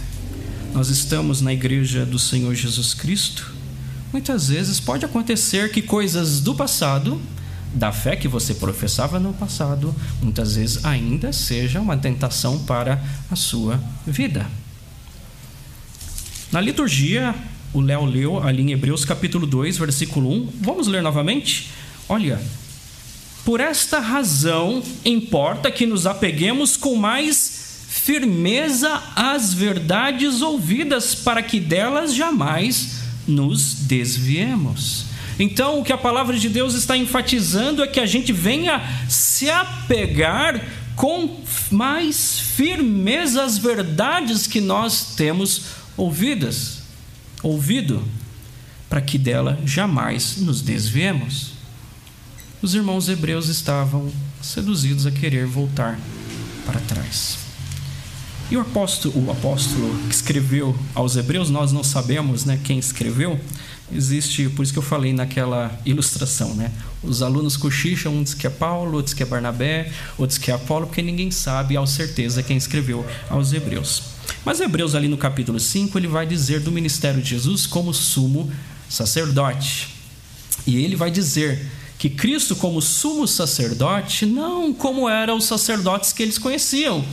nós 0.76 0.90
estamos 0.90 1.42
na 1.42 1.52
igreja 1.52 2.06
do 2.06 2.20
Senhor 2.20 2.54
Jesus 2.54 2.94
Cristo, 2.94 3.52
muitas 4.14 4.50
vezes 4.50 4.80
pode 4.80 5.04
acontecer 5.04 5.72
que 5.72 5.82
coisas 5.82 6.40
do 6.40 6.54
passado, 6.54 7.20
da 7.74 7.92
fé 7.92 8.16
que 8.16 8.28
você 8.28 8.54
professava 8.54 9.20
no 9.20 9.34
passado, 9.34 9.96
muitas 10.22 10.56
vezes 10.56 10.86
ainda 10.86 11.34
seja 11.34 11.82
uma 11.82 11.98
tentação 11.98 12.60
para 12.60 13.04
a 13.32 13.36
sua 13.36 13.84
vida. 14.06 14.46
Na 16.52 16.62
liturgia, 16.62 17.34
o 17.74 17.82
Léo 17.82 18.06
leu 18.06 18.44
ali 18.44 18.62
em 18.62 18.72
Hebreus 18.72 19.04
capítulo 19.04 19.48
2, 19.48 19.80
versículo 19.80 20.32
1. 20.32 20.50
Vamos 20.62 20.86
ler 20.86 21.02
novamente? 21.02 21.72
Olha, 22.08 22.40
por 23.44 23.60
esta 23.60 24.00
razão 24.00 24.84
importa 25.04 25.72
que 25.72 25.86
nos 25.86 26.06
apeguemos 26.06 26.78
com 26.78 26.96
mais 26.96 27.62
firmeza 27.88 29.02
às 29.16 29.54
verdades 29.54 30.42
ouvidas, 30.42 31.14
para 31.14 31.42
que 31.42 31.60
delas 31.60 32.14
jamais 32.14 33.02
nos 33.28 33.74
desviemos. 33.74 35.06
Então, 35.38 35.80
o 35.80 35.84
que 35.84 35.92
a 35.92 35.98
palavra 35.98 36.38
de 36.38 36.50
Deus 36.50 36.76
está 36.76 36.96
enfatizando 36.96 37.84
é 37.84 37.88
que 37.88 38.00
a 38.00 38.06
gente 38.06 38.32
venha 38.32 38.82
se 39.10 39.50
apegar 39.50 40.64
com 40.96 41.42
mais 41.72 42.40
firmeza 42.40 43.44
às 43.44 43.58
verdades 43.58 44.46
que 44.46 44.62
nós 44.62 45.16
temos 45.16 45.64
ouvidas, 45.98 46.84
ouvido, 47.42 48.04
para 48.90 49.02
que 49.02 49.18
dela 49.18 49.60
jamais 49.66 50.38
nos 50.38 50.62
desviemos. 50.62 51.61
Os 52.62 52.76
irmãos 52.76 53.10
hebreus 53.10 53.48
estavam 53.48 54.12
seduzidos 54.40 55.08
a 55.08 55.12
querer 55.12 55.48
voltar 55.48 56.00
para 56.64 56.80
trás. 56.82 57.40
E 58.52 58.58
o 58.58 58.62
apóstolo, 58.62 59.26
o 59.26 59.32
apóstolo 59.32 59.98
que 60.08 60.14
escreveu 60.14 60.78
aos 60.94 61.16
Hebreus, 61.16 61.50
nós 61.50 61.72
não 61.72 61.84
sabemos 61.84 62.46
né, 62.46 62.60
quem 62.64 62.78
escreveu, 62.78 63.40
existe, 63.92 64.48
por 64.50 64.62
isso 64.62 64.74
que 64.74 64.78
eu 64.78 64.84
falei 64.84 65.12
naquela 65.12 65.76
ilustração, 65.86 66.54
né? 66.54 66.72
Os 67.02 67.24
alunos 67.24 67.58
cochicham, 67.58 68.14
um 68.14 68.22
diz 68.22 68.36
que 68.36 68.46
é 68.46 68.50
Paulo, 68.50 68.98
outro 68.98 69.06
diz 69.06 69.14
que 69.16 69.24
é 69.24 69.26
Barnabé, 69.26 69.92
outro 70.16 70.28
diz 70.28 70.38
que 70.38 70.52
é 70.52 70.54
Apolo, 70.54 70.86
porque 70.86 71.02
ninguém 71.02 71.32
sabe 71.32 71.76
ao 71.76 71.88
certeza 71.88 72.44
quem 72.44 72.58
escreveu 72.58 73.04
aos 73.28 73.52
Hebreus. 73.54 74.04
Mas 74.46 74.60
Hebreus 74.60 74.94
ali 74.94 75.08
no 75.08 75.18
capítulo 75.18 75.60
5, 75.60 75.98
ele 75.98 76.08
vai 76.08 76.28
dizer 76.28 76.60
do 76.60 76.72
ministério 76.72 77.22
de 77.24 77.30
Jesus 77.32 77.66
como 77.66 77.92
sumo 77.92 78.52
sacerdote. 78.88 79.90
E 80.68 80.76
ele 80.76 80.96
vai 80.96 81.10
dizer 81.10 81.68
que 82.02 82.10
Cristo 82.10 82.56
como 82.56 82.82
sumo 82.82 83.28
sacerdote, 83.28 84.26
não 84.26 84.74
como 84.74 85.08
eram 85.08 85.38
os 85.38 85.44
sacerdotes 85.44 86.12
que 86.12 86.24
eles 86.24 86.40
conheciam, 86.40 87.06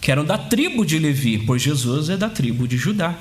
que 0.00 0.10
eram 0.10 0.24
da 0.24 0.38
tribo 0.38 0.86
de 0.86 0.98
Levi, 0.98 1.36
pois 1.44 1.60
Jesus 1.60 2.08
é 2.08 2.16
da 2.16 2.30
tribo 2.30 2.66
de 2.66 2.78
Judá. 2.78 3.14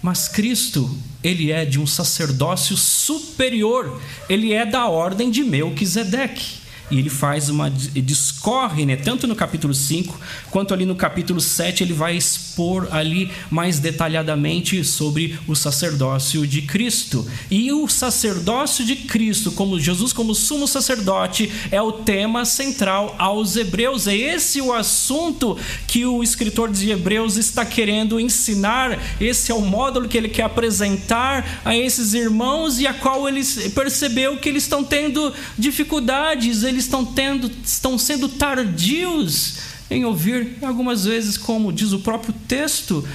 Mas 0.00 0.26
Cristo, 0.26 0.90
ele 1.22 1.52
é 1.52 1.66
de 1.66 1.78
um 1.78 1.86
sacerdócio 1.86 2.78
superior, 2.78 4.00
ele 4.26 4.54
é 4.54 4.64
da 4.64 4.86
ordem 4.86 5.30
de 5.30 5.44
Melquisedeque. 5.44 6.63
E 6.90 6.98
ele 6.98 7.10
faz 7.10 7.48
uma. 7.48 7.70
discorre, 7.70 8.84
né? 8.84 8.96
Tanto 8.96 9.26
no 9.26 9.34
capítulo 9.34 9.72
5 9.72 10.20
quanto 10.50 10.74
ali 10.74 10.84
no 10.84 10.94
capítulo 10.94 11.40
7, 11.40 11.82
ele 11.82 11.92
vai 11.92 12.16
expor 12.16 12.88
ali 12.90 13.30
mais 13.50 13.78
detalhadamente 13.78 14.84
sobre 14.84 15.38
o 15.48 15.54
sacerdócio 15.54 16.46
de 16.46 16.62
Cristo. 16.62 17.26
E 17.50 17.72
o 17.72 17.88
sacerdócio 17.88 18.84
de 18.84 18.96
Cristo, 18.96 19.52
como 19.52 19.80
Jesus 19.80 20.12
como 20.12 20.34
sumo 20.34 20.68
sacerdote, 20.68 21.50
é 21.70 21.80
o 21.80 21.92
tema 21.92 22.44
central 22.44 23.14
aos 23.18 23.56
Hebreus. 23.56 24.06
É 24.06 24.14
esse 24.14 24.60
o 24.60 24.72
assunto 24.72 25.58
que 25.86 26.04
o 26.04 26.22
escritor 26.22 26.70
de 26.70 26.90
Hebreus 26.90 27.36
está 27.36 27.64
querendo 27.64 28.20
ensinar. 28.20 28.98
Esse 29.20 29.50
é 29.50 29.54
o 29.54 29.60
módulo 29.60 30.08
que 30.08 30.18
ele 30.18 30.28
quer 30.28 30.44
apresentar 30.44 31.62
a 31.64 31.76
esses 31.76 32.12
irmãos 32.14 32.78
e 32.78 32.86
a 32.86 32.92
qual 32.92 33.28
ele 33.28 33.42
percebeu 33.74 34.36
que 34.36 34.48
eles 34.48 34.64
estão 34.64 34.84
tendo 34.84 35.32
dificuldades 35.58 36.62
eles 36.74 36.84
estão 36.84 37.04
tendo, 37.04 37.50
estão 37.64 37.96
sendo 37.96 38.28
tardios 38.28 39.58
em 39.90 40.04
ouvir, 40.04 40.58
algumas 40.62 41.04
vezes, 41.04 41.38
como 41.38 41.72
diz 41.72 41.92
o 41.92 42.00
próprio 42.00 42.34
texto 42.48 43.06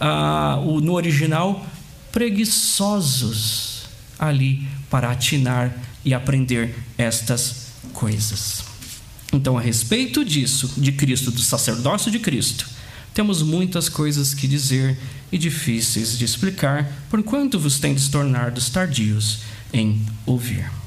ah, 0.00 0.58
no 0.82 0.92
original, 0.92 1.66
preguiçosos 2.12 3.82
ali 4.18 4.66
para 4.88 5.10
atinar 5.10 5.76
e 6.04 6.14
aprender 6.14 6.74
estas 6.96 7.72
coisas. 7.92 8.62
Então, 9.32 9.58
a 9.58 9.60
respeito 9.60 10.24
disso, 10.24 10.72
de 10.76 10.92
Cristo, 10.92 11.30
do 11.30 11.40
sacerdócio 11.40 12.10
de 12.10 12.18
Cristo, 12.18 12.66
temos 13.12 13.42
muitas 13.42 13.88
coisas 13.88 14.32
que 14.32 14.46
dizer 14.46 14.96
e 15.30 15.36
difíceis 15.36 16.16
de 16.16 16.24
explicar, 16.24 16.90
porquanto 17.10 17.58
vos 17.58 17.78
tendes 17.78 18.08
tornado 18.08 18.60
tardios 18.70 19.40
em 19.72 20.06
ouvir. 20.24 20.77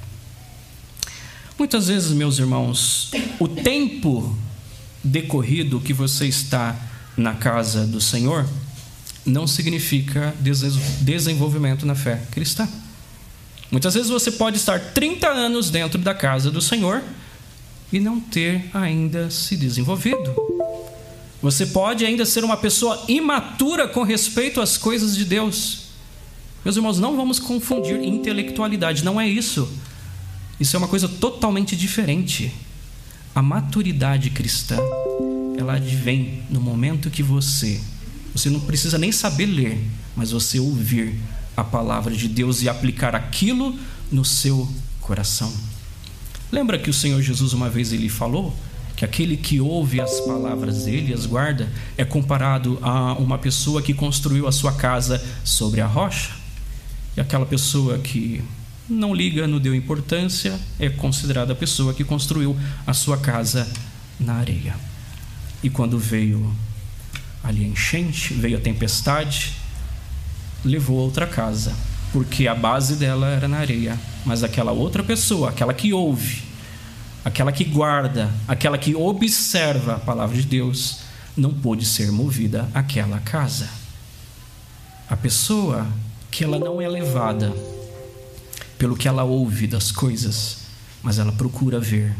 Muitas 1.61 1.89
vezes, 1.89 2.11
meus 2.11 2.39
irmãos, 2.39 3.11
o 3.39 3.47
tempo 3.47 4.35
decorrido 5.03 5.79
que 5.79 5.93
você 5.93 6.25
está 6.25 6.75
na 7.15 7.35
casa 7.35 7.85
do 7.85 8.01
Senhor 8.01 8.47
não 9.23 9.45
significa 9.45 10.33
desenvolvimento 11.01 11.85
na 11.85 11.93
fé 11.93 12.19
cristã. 12.31 12.67
Muitas 13.69 13.93
vezes 13.93 14.09
você 14.09 14.31
pode 14.31 14.57
estar 14.57 14.79
30 14.79 15.27
anos 15.27 15.69
dentro 15.69 15.99
da 15.99 16.15
casa 16.15 16.49
do 16.49 16.59
Senhor 16.59 16.99
e 17.93 17.99
não 17.99 18.19
ter 18.19 18.67
ainda 18.73 19.29
se 19.29 19.55
desenvolvido. 19.55 20.33
Você 21.43 21.67
pode 21.67 22.03
ainda 22.03 22.25
ser 22.25 22.43
uma 22.43 22.57
pessoa 22.57 23.05
imatura 23.07 23.87
com 23.87 24.01
respeito 24.01 24.61
às 24.61 24.79
coisas 24.79 25.15
de 25.15 25.25
Deus. 25.25 25.83
Meus 26.65 26.75
irmãos, 26.75 26.97
não 26.97 27.15
vamos 27.15 27.37
confundir 27.37 28.03
intelectualidade, 28.03 29.05
não 29.05 29.21
é 29.21 29.29
isso. 29.29 29.71
Isso 30.61 30.75
é 30.75 30.77
uma 30.77 30.87
coisa 30.87 31.07
totalmente 31.07 31.75
diferente. 31.75 32.53
A 33.33 33.41
maturidade 33.41 34.29
cristã, 34.29 34.77
ela 35.57 35.73
advém 35.73 36.43
no 36.51 36.61
momento 36.61 37.09
que 37.09 37.23
você, 37.23 37.81
você 38.31 38.47
não 38.47 38.59
precisa 38.59 38.99
nem 38.99 39.11
saber 39.11 39.47
ler, 39.47 39.83
mas 40.15 40.29
você 40.29 40.59
ouvir 40.59 41.15
a 41.57 41.63
palavra 41.63 42.13
de 42.13 42.27
Deus 42.27 42.61
e 42.61 42.69
aplicar 42.69 43.15
aquilo 43.15 43.75
no 44.11 44.23
seu 44.23 44.71
coração. 44.99 45.51
Lembra 46.51 46.77
que 46.77 46.91
o 46.91 46.93
Senhor 46.93 47.19
Jesus 47.23 47.53
uma 47.53 47.67
vez 47.67 47.91
ele 47.91 48.07
falou 48.07 48.55
que 48.95 49.03
aquele 49.03 49.37
que 49.37 49.59
ouve 49.59 49.99
as 49.99 50.19
palavras 50.19 50.83
dele 50.83 51.11
as 51.11 51.25
guarda 51.25 51.71
é 51.97 52.05
comparado 52.05 52.77
a 52.83 53.13
uma 53.13 53.39
pessoa 53.39 53.81
que 53.81 53.95
construiu 53.95 54.47
a 54.47 54.51
sua 54.51 54.73
casa 54.73 55.19
sobre 55.43 55.81
a 55.81 55.87
rocha? 55.87 56.29
E 57.17 57.19
aquela 57.19 57.47
pessoa 57.47 57.97
que 57.97 58.43
não 58.89 59.13
liga, 59.13 59.47
não 59.47 59.59
deu 59.59 59.73
importância, 59.73 60.59
é 60.79 60.89
considerada 60.89 61.53
a 61.53 61.55
pessoa 61.55 61.93
que 61.93 62.03
construiu 62.03 62.57
a 62.85 62.93
sua 62.93 63.17
casa 63.17 63.67
na 64.19 64.35
areia. 64.35 64.75
E 65.63 65.69
quando 65.69 65.97
veio 65.97 66.53
ali 67.43 67.63
a 67.63 67.67
enchente, 67.67 68.33
veio 68.33 68.57
a 68.57 68.61
tempestade, 68.61 69.53
levou 70.63 70.99
a 70.99 71.03
outra 71.03 71.25
casa, 71.25 71.73
porque 72.11 72.47
a 72.47 72.55
base 72.55 72.95
dela 72.95 73.27
era 73.27 73.47
na 73.47 73.57
areia. 73.57 73.97
Mas 74.25 74.43
aquela 74.43 74.71
outra 74.71 75.03
pessoa, 75.03 75.49
aquela 75.49 75.73
que 75.73 75.93
ouve, 75.93 76.43
aquela 77.23 77.51
que 77.51 77.63
guarda, 77.63 78.29
aquela 78.47 78.77
que 78.77 78.95
observa 78.95 79.95
a 79.95 79.99
palavra 79.99 80.35
de 80.35 80.43
Deus, 80.43 80.99
não 81.35 81.53
pôde 81.53 81.85
ser 81.85 82.11
movida 82.11 82.69
àquela 82.73 83.19
casa. 83.19 83.69
A 85.09 85.15
pessoa 85.15 85.87
que 86.29 86.43
ela 86.43 86.59
não 86.59 86.81
é 86.81 86.87
levada 86.87 87.53
pelo 88.81 88.97
que 88.97 89.07
ela 89.07 89.23
ouve 89.23 89.67
das 89.67 89.91
coisas, 89.91 90.57
mas 91.03 91.19
ela 91.19 91.31
procura 91.31 91.79
ver 91.79 92.15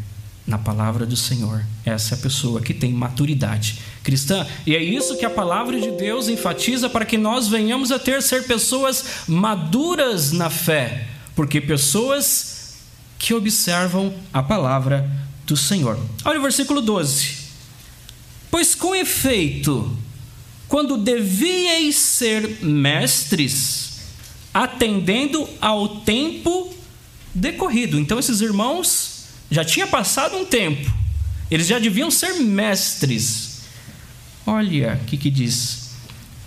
na 0.46 0.56
palavra 0.56 1.04
do 1.04 1.16
Senhor. 1.16 1.64
Essa 1.84 2.14
é 2.14 2.16
a 2.16 2.20
pessoa 2.20 2.60
que 2.60 2.72
tem 2.72 2.92
maturidade 2.92 3.80
cristã. 4.00 4.46
E 4.64 4.76
é 4.76 4.80
isso 4.80 5.16
que 5.16 5.24
a 5.24 5.30
palavra 5.30 5.80
de 5.80 5.90
Deus 5.90 6.28
enfatiza 6.28 6.88
para 6.88 7.04
que 7.04 7.18
nós 7.18 7.48
venhamos 7.48 7.90
a 7.90 7.98
ter 7.98 8.22
ser 8.22 8.46
pessoas 8.46 9.04
maduras 9.26 10.30
na 10.30 10.48
fé. 10.48 11.08
porque 11.34 11.60
pessoas 11.60 12.74
que 13.18 13.34
observam 13.34 14.14
a 14.32 14.40
palavra 14.40 15.10
do 15.44 15.56
Senhor. 15.56 15.98
Olha 16.24 16.38
o 16.38 16.42
versículo 16.42 16.80
12. 16.80 17.38
Pois 18.52 18.76
com 18.76 18.94
efeito, 18.94 19.98
quando 20.68 20.96
devíeis 20.96 21.96
ser 21.96 22.62
mestres, 22.62 23.91
atendendo 24.52 25.48
ao 25.60 26.00
tempo 26.00 26.74
decorrido. 27.34 27.98
Então 27.98 28.18
esses 28.18 28.40
irmãos 28.40 29.24
já 29.50 29.64
tinha 29.64 29.86
passado 29.86 30.36
um 30.36 30.44
tempo. 30.44 30.92
Eles 31.50 31.66
já 31.66 31.78
deviam 31.78 32.10
ser 32.10 32.34
mestres. 32.34 33.60
Olha 34.46 34.98
o 35.02 35.06
que, 35.06 35.16
que 35.16 35.30
diz: 35.30 35.90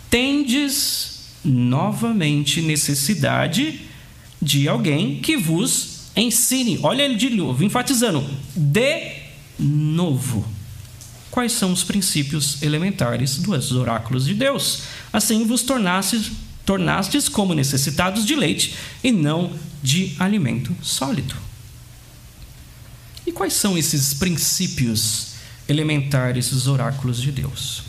tendes 0.10 1.26
novamente 1.44 2.62
necessidade 2.62 3.82
de 4.42 4.68
alguém 4.68 5.20
que 5.22 5.38
vos 5.38 6.10
ensine. 6.16 6.80
Olha 6.82 7.04
ele 7.04 7.16
de 7.16 7.30
novo, 7.30 7.64
enfatizando: 7.64 8.28
de 8.56 9.18
novo. 9.60 10.46
Quais 11.30 11.52
são 11.52 11.74
os 11.74 11.84
princípios 11.84 12.62
elementares 12.62 13.38
dos 13.38 13.72
oráculos 13.74 14.26
de 14.26 14.34
Deus? 14.34 14.84
Assim 15.12 15.46
vos 15.46 15.64
tornastes, 15.64 16.32
tornastes 16.66 17.30
como 17.30 17.54
necessitados 17.54 18.26
de 18.26 18.36
leite 18.36 18.76
e 19.04 19.12
não 19.12 19.54
de 19.84 20.16
alimento 20.20 20.76
sólido. 20.82 21.36
E 23.26 23.32
quais 23.32 23.54
são 23.54 23.78
esses 23.78 24.14
princípios 24.14 25.36
elementares 25.68 26.50
dos 26.50 26.68
oráculos 26.68 27.22
de 27.22 27.32
Deus? 27.32 27.84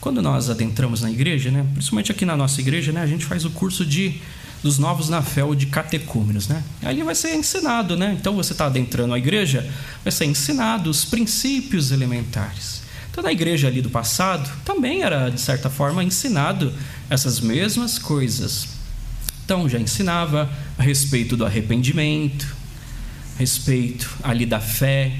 Quando 0.00 0.22
nós 0.22 0.48
adentramos 0.48 1.02
na 1.02 1.10
igreja, 1.10 1.50
né, 1.50 1.66
principalmente 1.72 2.12
aqui 2.12 2.24
na 2.24 2.36
nossa 2.36 2.60
igreja, 2.60 2.92
né, 2.92 3.02
a 3.02 3.06
gente 3.06 3.24
faz 3.24 3.44
o 3.44 3.50
curso 3.50 3.84
de 3.84 4.20
dos 4.62 4.78
novos 4.78 5.08
na 5.08 5.22
fé 5.22 5.44
ou 5.44 5.54
de 5.54 5.66
catecúmenos, 5.66 6.48
né? 6.48 6.62
Ali 6.82 7.02
vai 7.02 7.14
ser 7.14 7.34
ensinado, 7.34 7.96
né? 7.96 8.16
Então 8.18 8.34
você 8.34 8.52
está 8.52 8.66
adentrando 8.66 9.14
a 9.14 9.18
igreja, 9.18 9.68
vai 10.02 10.10
ser 10.10 10.24
ensinado 10.24 10.90
os 10.90 11.04
princípios 11.04 11.92
elementares. 11.92 12.82
Então 13.10 13.22
na 13.22 13.32
igreja 13.32 13.68
ali 13.68 13.80
do 13.80 13.90
passado 13.90 14.50
também 14.64 15.02
era 15.02 15.28
de 15.28 15.40
certa 15.40 15.70
forma 15.70 16.02
ensinado 16.02 16.72
essas 17.10 17.40
mesmas 17.40 17.98
coisas. 17.98 18.68
Então 19.44 19.68
já 19.68 19.78
ensinava 19.78 20.50
a 20.76 20.82
respeito 20.82 21.36
do 21.36 21.44
arrependimento, 21.44 22.54
a 23.36 23.38
respeito 23.38 24.10
ali 24.22 24.44
da 24.44 24.60
fé 24.60 25.12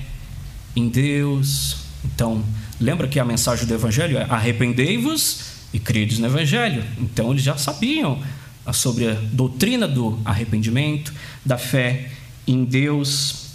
em 0.77 0.88
Deus. 0.88 1.77
Então 2.05 2.44
Lembra 2.81 3.09
que 3.09 3.18
a 3.18 3.24
mensagem 3.24 3.66
do 3.66 3.74
Evangelho 3.74 4.18
é 4.18 4.22
arrependei-vos 4.22 5.40
e 5.72 5.81
credes 5.81 6.18
no 6.18 6.27
Evangelho. 6.27 6.85
Então 6.98 7.33
eles 7.33 7.42
já 7.42 7.57
sabiam 7.57 8.22
sobre 8.72 9.09
a 9.09 9.14
doutrina 9.33 9.88
do 9.88 10.20
arrependimento, 10.24 11.12
da 11.44 11.59
fé 11.59 12.11
em 12.46 12.64
Deus. 12.64 13.48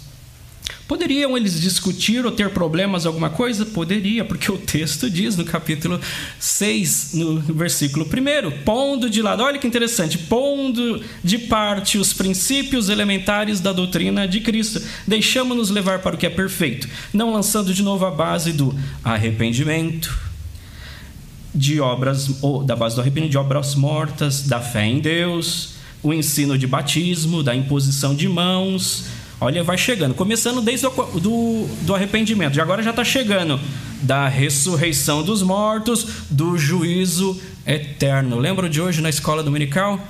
Poderiam 0.86 1.34
eles 1.34 1.58
discutir 1.58 2.26
ou 2.26 2.30
ter 2.30 2.50
problemas 2.50 3.06
alguma 3.06 3.30
coisa? 3.30 3.64
Poderia, 3.64 4.22
porque 4.22 4.52
o 4.52 4.58
texto 4.58 5.08
diz 5.08 5.34
no 5.34 5.44
capítulo 5.44 5.98
6, 6.38 7.14
no 7.14 7.40
versículo 7.40 8.04
1, 8.04 8.64
pondo 8.64 9.08
de 9.08 9.22
lado, 9.22 9.42
olha 9.42 9.58
que 9.58 9.66
interessante, 9.66 10.18
pondo 10.18 11.02
de 11.22 11.38
parte 11.38 11.96
os 11.96 12.12
princípios 12.12 12.90
elementares 12.90 13.60
da 13.60 13.72
doutrina 13.72 14.28
de 14.28 14.40
Cristo, 14.40 14.82
deixamos-nos 15.06 15.70
levar 15.70 16.00
para 16.00 16.16
o 16.16 16.18
que 16.18 16.26
é 16.26 16.30
perfeito, 16.30 16.86
não 17.14 17.32
lançando 17.32 17.72
de 17.72 17.82
novo 17.82 18.04
a 18.04 18.10
base 18.10 18.52
do 18.52 18.78
arrependimento, 19.02 20.14
de 21.54 21.80
obras, 21.80 22.42
ou 22.42 22.62
da 22.62 22.76
base 22.76 22.94
do 22.94 23.00
arrependimento 23.00 23.30
de 23.30 23.38
obras 23.38 23.74
mortas, 23.74 24.42
da 24.42 24.60
fé 24.60 24.84
em 24.84 24.98
Deus, 24.98 25.76
o 26.02 26.12
ensino 26.12 26.58
de 26.58 26.66
batismo, 26.66 27.42
da 27.42 27.54
imposição 27.54 28.14
de 28.14 28.28
mãos, 28.28 29.04
Olha, 29.44 29.62
vai 29.62 29.76
chegando. 29.76 30.14
Começando 30.14 30.62
desde 30.62 30.86
o 30.86 30.90
do, 31.20 31.66
do 31.82 31.94
arrependimento. 31.94 32.56
E 32.56 32.62
agora 32.62 32.82
já 32.82 32.88
está 32.88 33.04
chegando 33.04 33.60
da 34.00 34.26
ressurreição 34.26 35.22
dos 35.22 35.42
mortos, 35.42 36.06
do 36.30 36.56
juízo 36.56 37.38
eterno. 37.66 38.38
Lembra 38.38 38.70
de 38.70 38.80
hoje 38.80 39.02
na 39.02 39.10
escola 39.10 39.42
dominical? 39.42 40.00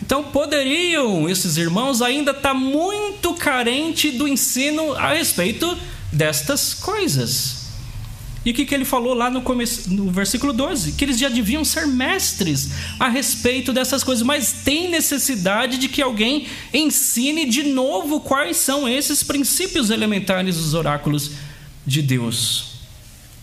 Então 0.00 0.24
poderiam 0.24 1.28
esses 1.28 1.58
irmãos 1.58 2.00
ainda 2.00 2.30
estar 2.30 2.40
tá 2.40 2.54
muito 2.54 3.34
carente 3.34 4.10
do 4.10 4.26
ensino 4.26 4.94
a 4.94 5.12
respeito 5.12 5.76
destas 6.10 6.72
coisas. 6.72 7.57
E 8.44 8.50
o 8.50 8.54
que, 8.54 8.64
que 8.64 8.74
ele 8.74 8.84
falou 8.84 9.14
lá 9.14 9.30
no, 9.30 9.42
começo, 9.42 9.92
no 9.92 10.10
versículo 10.10 10.52
12? 10.52 10.92
Que 10.92 11.04
eles 11.04 11.18
já 11.18 11.28
deviam 11.28 11.64
ser 11.64 11.86
mestres 11.86 12.70
a 12.98 13.08
respeito 13.08 13.72
dessas 13.72 14.04
coisas, 14.04 14.24
mas 14.24 14.52
tem 14.64 14.90
necessidade 14.90 15.76
de 15.76 15.88
que 15.88 16.00
alguém 16.00 16.46
ensine 16.72 17.46
de 17.46 17.64
novo 17.64 18.20
quais 18.20 18.56
são 18.56 18.88
esses 18.88 19.22
princípios 19.22 19.90
elementares 19.90 20.56
dos 20.56 20.74
oráculos 20.74 21.32
de 21.86 22.00
Deus. 22.00 22.78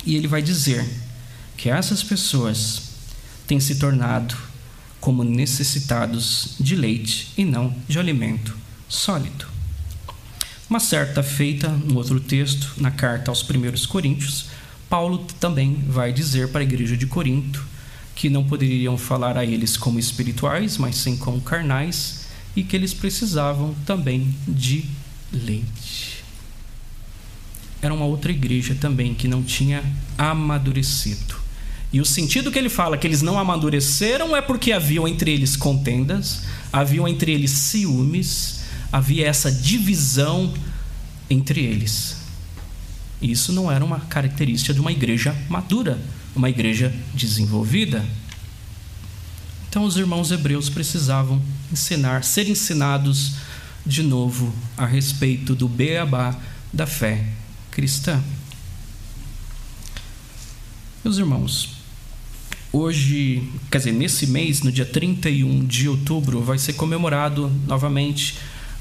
E 0.06 0.16
ele 0.16 0.28
vai 0.28 0.42
dizer 0.42 0.88
que 1.58 1.70
essas 1.70 2.02
pessoas 2.02 2.84
têm 3.48 3.60
se 3.60 3.76
tornado 3.76 4.36
como 5.00 5.24
necessitados 5.24 6.56
de 6.60 6.76
leite 6.76 7.32
e 7.38 7.46
não 7.46 7.76
de 7.88 8.00
alimento 8.00 8.56
sólido. 8.88 9.46
Uma 10.68 10.80
certa 10.80 11.22
feita, 11.22 11.70
no 11.70 11.98
outro 11.98 12.20
texto, 12.20 12.74
na 12.78 12.90
carta 12.90 13.30
aos 13.30 13.44
primeiros 13.44 13.86
Coríntios, 13.86 14.48
Paulo 14.90 15.26
também 15.40 15.76
vai 15.88 16.14
dizer 16.14 16.50
para 16.50 16.62
a 16.62 16.64
igreja 16.64 16.96
de 16.96 17.06
Corinto 17.06 17.66
que 18.16 18.30
não 18.30 18.44
poderiam 18.44 18.98
falar 18.98 19.38
a 19.38 19.44
eles 19.44 19.76
como 19.76 20.00
espirituais, 20.00 20.78
mas 20.78 20.96
sim 20.96 21.18
como 21.18 21.42
carnais, 21.42 22.28
e 22.56 22.64
que 22.64 22.76
eles 22.76 22.94
precisavam 22.94 23.76
também 23.86 24.34
de 24.48 24.86
leite. 25.32 26.24
Era 27.82 27.94
uma 27.94 28.06
outra 28.06 28.32
igreja 28.32 28.76
também 28.80 29.14
que 29.14 29.28
não 29.28 29.44
tinha 29.44 29.84
amadurecido. 30.18 31.36
E 31.92 32.00
o 32.00 32.06
sentido 32.06 32.52
que 32.52 32.58
ele 32.58 32.70
fala 32.70 32.98
que 32.98 33.06
eles 33.06 33.22
não 33.22 33.38
amadureceram 33.38 34.36
é 34.36 34.42
porque 34.42 34.72
haviam 34.72 35.08
entre 35.08 35.32
eles 35.32 35.56
contendas, 35.56 36.44
haviam 36.72 37.08
entre 37.08 37.32
eles 37.32 37.52
ciúmes, 37.52 38.62
havia 38.92 39.28
essa 39.28 39.52
divisão 39.52 40.54
entre 41.30 41.62
eles. 41.62 42.25
Isso 43.32 43.52
não 43.52 43.72
era 43.72 43.84
uma 43.84 44.00
característica 44.00 44.74
de 44.74 44.80
uma 44.80 44.92
igreja 44.92 45.36
madura, 45.50 46.00
uma 46.36 46.50
igreja 46.50 46.94
desenvolvida. 47.14 48.06
Então 49.68 49.84
os 49.84 49.98
irmãos 49.98 50.32
hebreus 50.32 50.70
precisavam 50.70 51.42
ensinar, 51.72 52.24
ser 52.24 52.48
ensinados 52.48 53.34
de 53.86 54.04
novo 54.04 54.54
a 54.78 54.86
respeito 54.86 55.56
do 55.56 55.68
beabá 55.68 56.36
da 56.72 56.86
fé 56.88 57.26
cristã. 57.72 58.22
Meus 61.04 61.18
irmãos, 61.18 61.78
hoje, 62.72 63.48
quer 63.70 63.80
dizer, 63.80 63.92
nesse 63.92 64.28
mês, 64.28 64.62
no 64.62 64.72
dia 64.72 64.86
31 64.86 65.66
de 65.66 65.88
outubro, 65.88 66.42
vai 66.42 66.58
ser 66.58 66.74
comemorado 66.74 67.52
novamente 67.68 68.38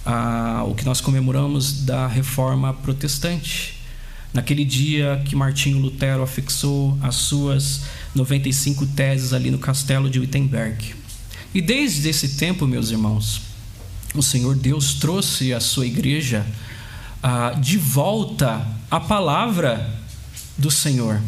ah, 0.06 0.64
o 0.66 0.74
que 0.74 0.84
nós 0.84 1.00
comemoramos 1.00 1.84
da 1.84 2.06
reforma 2.06 2.72
protestante 2.72 3.83
naquele 4.34 4.64
dia 4.64 5.22
que 5.24 5.36
Martinho 5.36 5.78
Lutero 5.78 6.22
afixou 6.22 6.98
as 7.00 7.14
suas 7.14 7.82
95 8.14 8.84
teses 8.88 9.32
ali 9.32 9.50
no 9.50 9.58
castelo 9.58 10.10
de 10.10 10.18
Wittenberg. 10.18 10.94
E 11.54 11.62
desde 11.62 12.08
esse 12.08 12.36
tempo, 12.36 12.66
meus 12.66 12.90
irmãos, 12.90 13.40
o 14.12 14.22
Senhor 14.22 14.56
Deus 14.56 14.94
trouxe 14.94 15.54
a 15.54 15.60
sua 15.60 15.86
igreja 15.86 16.44
ah, 17.22 17.52
de 17.52 17.78
volta 17.78 18.66
à 18.90 18.98
palavra 18.98 19.88
do 20.58 20.70
Senhor. 20.70 21.20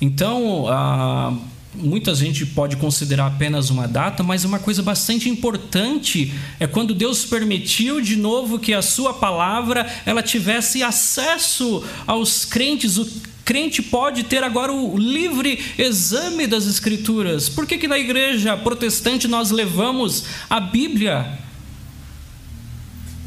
Então, 0.00 0.66
ah, 0.68 1.36
muita 1.74 2.14
gente 2.14 2.44
pode 2.44 2.76
considerar 2.76 3.26
apenas 3.26 3.70
uma 3.70 3.86
data, 3.86 4.22
mas 4.22 4.44
uma 4.44 4.58
coisa 4.58 4.82
bastante 4.82 5.28
importante 5.28 6.32
é 6.58 6.66
quando 6.66 6.94
Deus 6.94 7.24
permitiu 7.24 8.00
de 8.00 8.16
novo 8.16 8.58
que 8.58 8.74
a 8.74 8.82
sua 8.82 9.14
palavra 9.14 9.86
ela 10.04 10.22
tivesse 10.22 10.82
acesso 10.82 11.84
aos 12.06 12.44
crentes. 12.44 12.98
O 12.98 13.08
crente 13.44 13.82
pode 13.82 14.24
ter 14.24 14.42
agora 14.42 14.72
o 14.72 14.96
livre 14.96 15.58
exame 15.78 16.46
das 16.46 16.66
escrituras. 16.66 17.48
Por 17.48 17.66
que, 17.66 17.78
que 17.78 17.88
na 17.88 17.98
igreja 17.98 18.56
protestante 18.56 19.28
nós 19.28 19.50
levamos 19.50 20.24
a 20.48 20.60
Bíblia? 20.60 21.38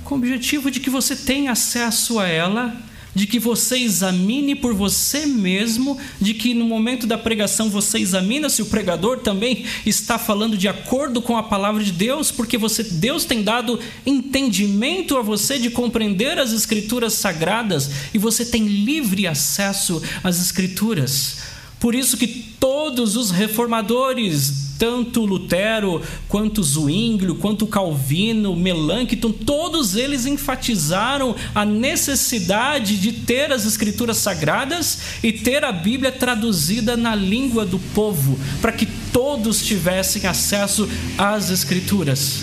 Com 0.04 0.16
o 0.16 0.18
objetivo 0.18 0.70
de 0.70 0.82
que 0.82 0.90
você 0.90 1.16
tenha 1.16 1.54
acesso 1.54 2.20
a 2.20 2.28
ela 2.28 2.76
de 3.16 3.28
que 3.28 3.40
você 3.40 3.78
examine 3.78 4.56
por 4.56 4.74
você 4.74 5.26
mesmo, 5.26 5.98
de 6.20 6.34
que 6.34 6.54
no 6.54 6.66
momento 6.66 7.06
da 7.06 7.18
pregação 7.18 7.70
você 7.70 8.00
examina 8.00 8.50
se 8.50 8.62
o 8.62 8.66
pregador 8.66 9.20
também 9.20 9.66
está 9.86 10.18
falando 10.18 10.58
de 10.58 10.68
acordo 10.68 11.22
com 11.22 11.38
a 11.38 11.44
palavra 11.44 11.84
de 11.84 11.92
Deus, 11.92 12.32
porque 12.32 12.58
você 12.58 12.84
Deus 12.84 13.26
tem 13.26 13.44
dado 13.44 13.80
entendimento 14.06 15.18
a 15.18 15.22
você 15.22 15.60
de 15.60 15.70
compreender 15.70 16.40
as 16.40 16.52
escrituras 16.52 17.14
sagradas 17.14 17.90
e 18.14 18.18
você 18.18 18.46
tem 18.46 18.66
livre 18.66 19.28
acesso 19.28 20.02
às 20.24 20.40
escrituras. 20.40 21.38
Por 21.80 21.94
isso 21.94 22.18
que 22.18 22.28
todos 22.28 23.18
os 23.18 23.30
reformadores 23.30 24.63
tanto 24.78 25.26
Lutero, 25.26 26.02
quanto 26.28 26.64
Zwinglio, 26.64 27.36
quanto 27.36 27.68
Calvino, 27.68 28.56
Melanchthon, 28.56 29.32
todos 29.32 29.96
eles 29.96 30.26
enfatizaram 30.26 31.36
a 31.54 31.66
necessidade 31.66 32.98
de 32.98 33.12
ter 33.12 33.52
as 33.52 33.66
escrituras 33.66 34.18
sagradas 34.18 35.00
e 35.24 35.32
ter 35.32 35.64
a 35.64 35.72
Bíblia 35.72 36.12
traduzida 36.12 36.98
na 36.98 37.16
língua 37.16 37.66
do 37.66 37.80
povo, 37.80 38.40
para 38.62 38.72
que 38.72 38.86
todos 39.12 39.66
tivessem 39.66 40.26
acesso 40.26 40.90
às 41.18 41.50
escrituras. 41.50 42.42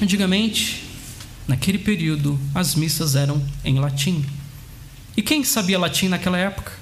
Antigamente, 0.00 0.84
naquele 1.46 1.78
período, 1.78 2.38
as 2.54 2.74
missas 2.74 3.16
eram 3.16 3.42
em 3.64 3.78
latim. 3.78 4.24
E 5.16 5.22
quem 5.22 5.42
sabia 5.42 5.78
latim 5.78 6.08
naquela 6.08 6.38
época? 6.38 6.72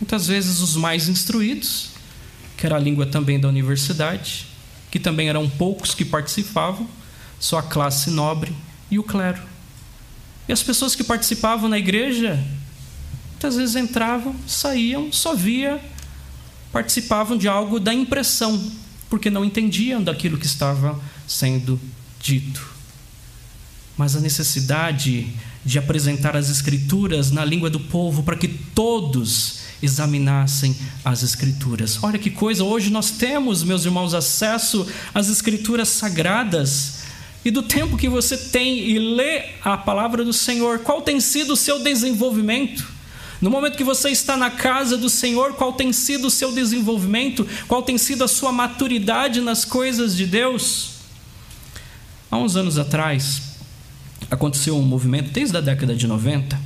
Muitas 0.00 0.26
vezes 0.26 0.60
os 0.60 0.76
mais 0.76 1.08
instruídos, 1.08 1.93
que 2.56 2.66
era 2.66 2.76
a 2.76 2.78
língua 2.78 3.06
também 3.06 3.38
da 3.38 3.48
universidade, 3.48 4.46
que 4.90 4.98
também 4.98 5.28
eram 5.28 5.48
poucos 5.48 5.94
que 5.94 6.04
participavam, 6.04 6.88
só 7.38 7.58
a 7.58 7.62
classe 7.62 8.10
nobre 8.10 8.54
e 8.90 8.98
o 8.98 9.02
clero. 9.02 9.42
E 10.48 10.52
as 10.52 10.62
pessoas 10.62 10.94
que 10.94 11.02
participavam 11.02 11.68
na 11.68 11.78
igreja, 11.78 12.42
muitas 13.32 13.56
vezes 13.56 13.76
entravam, 13.76 14.34
saíam, 14.46 15.12
só 15.12 15.34
via, 15.34 15.80
participavam 16.72 17.36
de 17.36 17.48
algo 17.48 17.80
da 17.80 17.92
impressão, 17.92 18.72
porque 19.08 19.30
não 19.30 19.44
entendiam 19.44 20.02
daquilo 20.02 20.38
que 20.38 20.46
estava 20.46 21.00
sendo 21.26 21.80
dito. 22.20 22.72
Mas 23.96 24.16
a 24.16 24.20
necessidade 24.20 25.28
de 25.64 25.78
apresentar 25.78 26.36
as 26.36 26.50
Escrituras 26.50 27.30
na 27.30 27.44
língua 27.44 27.70
do 27.70 27.80
povo 27.80 28.22
para 28.22 28.36
que 28.36 28.48
todos 28.48 29.63
examinassem 29.84 30.76
as 31.04 31.22
Escrituras. 31.22 31.98
Olha 32.02 32.18
que 32.18 32.30
coisa, 32.30 32.64
hoje 32.64 32.90
nós 32.90 33.10
temos, 33.10 33.62
meus 33.62 33.84
irmãos, 33.84 34.14
acesso 34.14 34.86
às 35.12 35.28
Escrituras 35.28 35.88
sagradas. 35.88 37.04
E 37.44 37.50
do 37.50 37.62
tempo 37.62 37.96
que 37.96 38.08
você 38.08 38.36
tem 38.36 38.78
e 38.88 38.98
lê 38.98 39.50
a 39.62 39.76
palavra 39.76 40.24
do 40.24 40.32
Senhor, 40.32 40.78
qual 40.80 41.02
tem 41.02 41.20
sido 41.20 41.52
o 41.52 41.56
seu 41.56 41.78
desenvolvimento? 41.82 42.94
No 43.40 43.50
momento 43.50 43.76
que 43.76 43.84
você 43.84 44.08
está 44.08 44.36
na 44.36 44.50
casa 44.50 44.96
do 44.96 45.10
Senhor, 45.10 45.52
qual 45.52 45.74
tem 45.74 45.92
sido 45.92 46.28
o 46.28 46.30
seu 46.30 46.50
desenvolvimento? 46.50 47.46
Qual 47.68 47.82
tem 47.82 47.98
sido 47.98 48.24
a 48.24 48.28
sua 48.28 48.50
maturidade 48.50 49.42
nas 49.42 49.64
coisas 49.64 50.16
de 50.16 50.24
Deus? 50.24 50.92
Há 52.30 52.38
uns 52.38 52.56
anos 52.56 52.78
atrás, 52.78 53.42
aconteceu 54.30 54.78
um 54.78 54.82
movimento, 54.82 55.30
desde 55.30 55.56
a 55.56 55.60
década 55.60 55.94
de 55.94 56.06
90, 56.06 56.58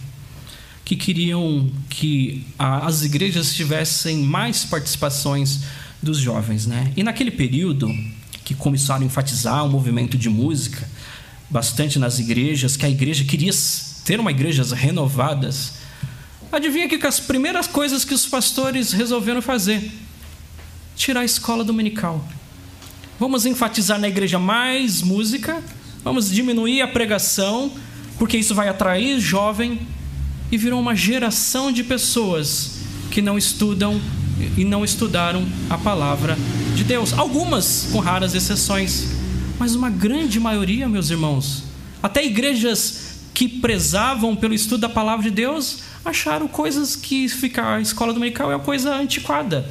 que 0.88 0.96
queriam 0.96 1.70
que 1.90 2.46
as 2.58 3.02
igrejas 3.02 3.54
tivessem 3.54 4.22
mais 4.22 4.64
participações 4.64 5.60
dos 6.02 6.16
jovens. 6.16 6.66
Né? 6.66 6.94
E 6.96 7.02
naquele 7.02 7.30
período, 7.30 7.94
que 8.42 8.54
começaram 8.54 9.02
a 9.02 9.04
enfatizar 9.04 9.66
o 9.66 9.68
movimento 9.68 10.16
de 10.16 10.30
música, 10.30 10.88
bastante 11.50 11.98
nas 11.98 12.18
igrejas, 12.18 12.74
que 12.74 12.86
a 12.86 12.88
igreja 12.88 13.22
queria 13.22 13.52
ter 14.02 14.18
uma 14.18 14.30
igrejas 14.30 14.72
renovadas. 14.72 15.74
Adivinha 16.50 16.88
que 16.88 17.06
as 17.06 17.20
primeiras 17.20 17.66
coisas 17.66 18.02
que 18.02 18.14
os 18.14 18.24
pastores 18.24 18.90
resolveram 18.90 19.42
fazer? 19.42 19.92
Tirar 20.96 21.20
a 21.20 21.24
escola 21.26 21.64
dominical. 21.64 22.26
Vamos 23.20 23.44
enfatizar 23.44 24.00
na 24.00 24.08
igreja 24.08 24.38
mais 24.38 25.02
música, 25.02 25.62
vamos 26.02 26.30
diminuir 26.30 26.80
a 26.80 26.88
pregação, 26.88 27.70
porque 28.18 28.38
isso 28.38 28.54
vai 28.54 28.70
atrair 28.70 29.20
jovem 29.20 29.78
e 30.50 30.56
virou 30.56 30.80
uma 30.80 30.94
geração 30.94 31.70
de 31.70 31.84
pessoas 31.84 32.80
que 33.10 33.20
não 33.20 33.36
estudam 33.36 34.00
e 34.56 34.64
não 34.64 34.84
estudaram 34.84 35.46
a 35.68 35.76
palavra 35.76 36.36
de 36.74 36.84
Deus. 36.84 37.12
Algumas 37.12 37.88
com 37.92 37.98
raras 37.98 38.34
exceções, 38.34 39.08
mas 39.58 39.74
uma 39.74 39.90
grande 39.90 40.38
maioria, 40.38 40.88
meus 40.88 41.10
irmãos, 41.10 41.64
até 42.02 42.24
igrejas 42.24 43.18
que 43.34 43.48
prezavam 43.48 44.34
pelo 44.34 44.54
estudo 44.54 44.80
da 44.80 44.88
palavra 44.88 45.24
de 45.24 45.30
Deus, 45.30 45.80
acharam 46.04 46.48
coisas 46.48 46.96
que 46.96 47.28
ficar 47.28 47.76
a 47.76 47.80
escola 47.80 48.12
dominical 48.12 48.50
é 48.50 48.56
uma 48.56 48.64
coisa 48.64 48.94
antiquada. 48.94 49.68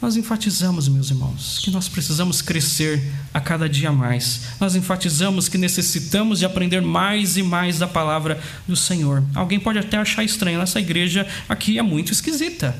Nós 0.00 0.16
enfatizamos, 0.16 0.88
meus 0.88 1.10
irmãos, 1.10 1.58
que 1.58 1.72
nós 1.72 1.88
precisamos 1.88 2.40
crescer 2.40 3.02
a 3.34 3.40
cada 3.40 3.68
dia 3.68 3.90
mais. 3.90 4.42
Nós 4.60 4.76
enfatizamos 4.76 5.48
que 5.48 5.58
necessitamos 5.58 6.38
de 6.38 6.44
aprender 6.44 6.80
mais 6.80 7.36
e 7.36 7.42
mais 7.42 7.80
da 7.80 7.86
palavra 7.88 8.40
do 8.66 8.76
Senhor. 8.76 9.24
Alguém 9.34 9.58
pode 9.58 9.78
até 9.78 9.96
achar 9.96 10.22
estranho, 10.22 10.60
essa 10.60 10.78
igreja 10.78 11.26
aqui 11.48 11.78
é 11.78 11.82
muito 11.82 12.12
esquisita. 12.12 12.76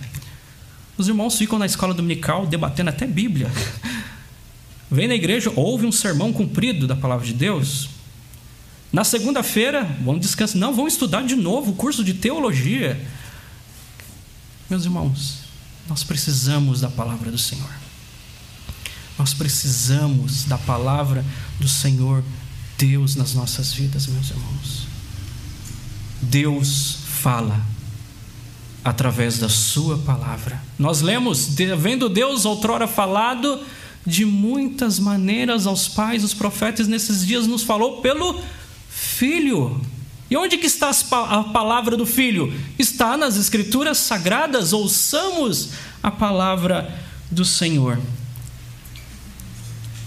Os 0.96 1.08
irmãos 1.08 1.36
ficam 1.36 1.58
na 1.58 1.66
escola 1.66 1.92
dominical 1.92 2.46
debatendo 2.46 2.90
até 2.90 3.04
Bíblia. 3.04 3.50
Vem 4.88 5.08
na 5.08 5.14
igreja, 5.14 5.52
ouve 5.56 5.86
um 5.86 5.92
sermão 5.92 6.32
cumprido 6.32 6.86
da 6.86 6.94
palavra 6.94 7.26
de 7.26 7.34
Deus. 7.34 7.90
Na 8.92 9.02
segunda-feira, 9.02 9.84
vão 10.02 10.18
descansar. 10.18 10.56
Não, 10.56 10.72
vão 10.72 10.86
estudar 10.86 11.22
de 11.22 11.34
novo 11.34 11.72
o 11.72 11.74
curso 11.74 12.04
de 12.04 12.14
teologia. 12.14 12.98
Meus 14.70 14.84
irmãos, 14.84 15.47
nós 15.88 16.04
precisamos 16.04 16.80
da 16.80 16.90
palavra 16.90 17.30
do 17.30 17.38
Senhor. 17.38 17.70
Nós 19.18 19.34
precisamos 19.34 20.44
da 20.44 20.58
palavra 20.58 21.24
do 21.58 21.68
Senhor 21.68 22.22
Deus 22.76 23.16
nas 23.16 23.34
nossas 23.34 23.72
vidas, 23.72 24.06
meus 24.06 24.30
irmãos. 24.30 24.86
Deus 26.22 26.98
fala 27.20 27.60
através 28.84 29.38
da 29.38 29.48
Sua 29.48 29.98
palavra. 29.98 30.62
Nós 30.78 31.00
lemos, 31.00 31.48
vendo 31.78 32.08
Deus 32.08 32.44
outrora 32.44 32.86
falado 32.86 33.60
de 34.06 34.24
muitas 34.24 34.98
maneiras 34.98 35.66
aos 35.66 35.88
pais, 35.88 36.22
os 36.22 36.32
profetas, 36.32 36.86
nesses 36.86 37.26
dias 37.26 37.46
nos 37.46 37.62
falou 37.62 38.00
pelo 38.00 38.40
Filho. 38.88 39.80
E 40.30 40.36
onde 40.36 40.58
que 40.58 40.66
está 40.66 40.90
a 40.90 41.44
palavra 41.44 41.96
do 41.96 42.04
Filho? 42.04 42.52
Está 42.78 43.16
nas 43.16 43.36
Escrituras 43.36 43.98
Sagradas. 43.98 44.72
Ouçamos 44.72 45.70
a 46.02 46.10
palavra 46.10 46.98
do 47.30 47.44
Senhor. 47.44 47.98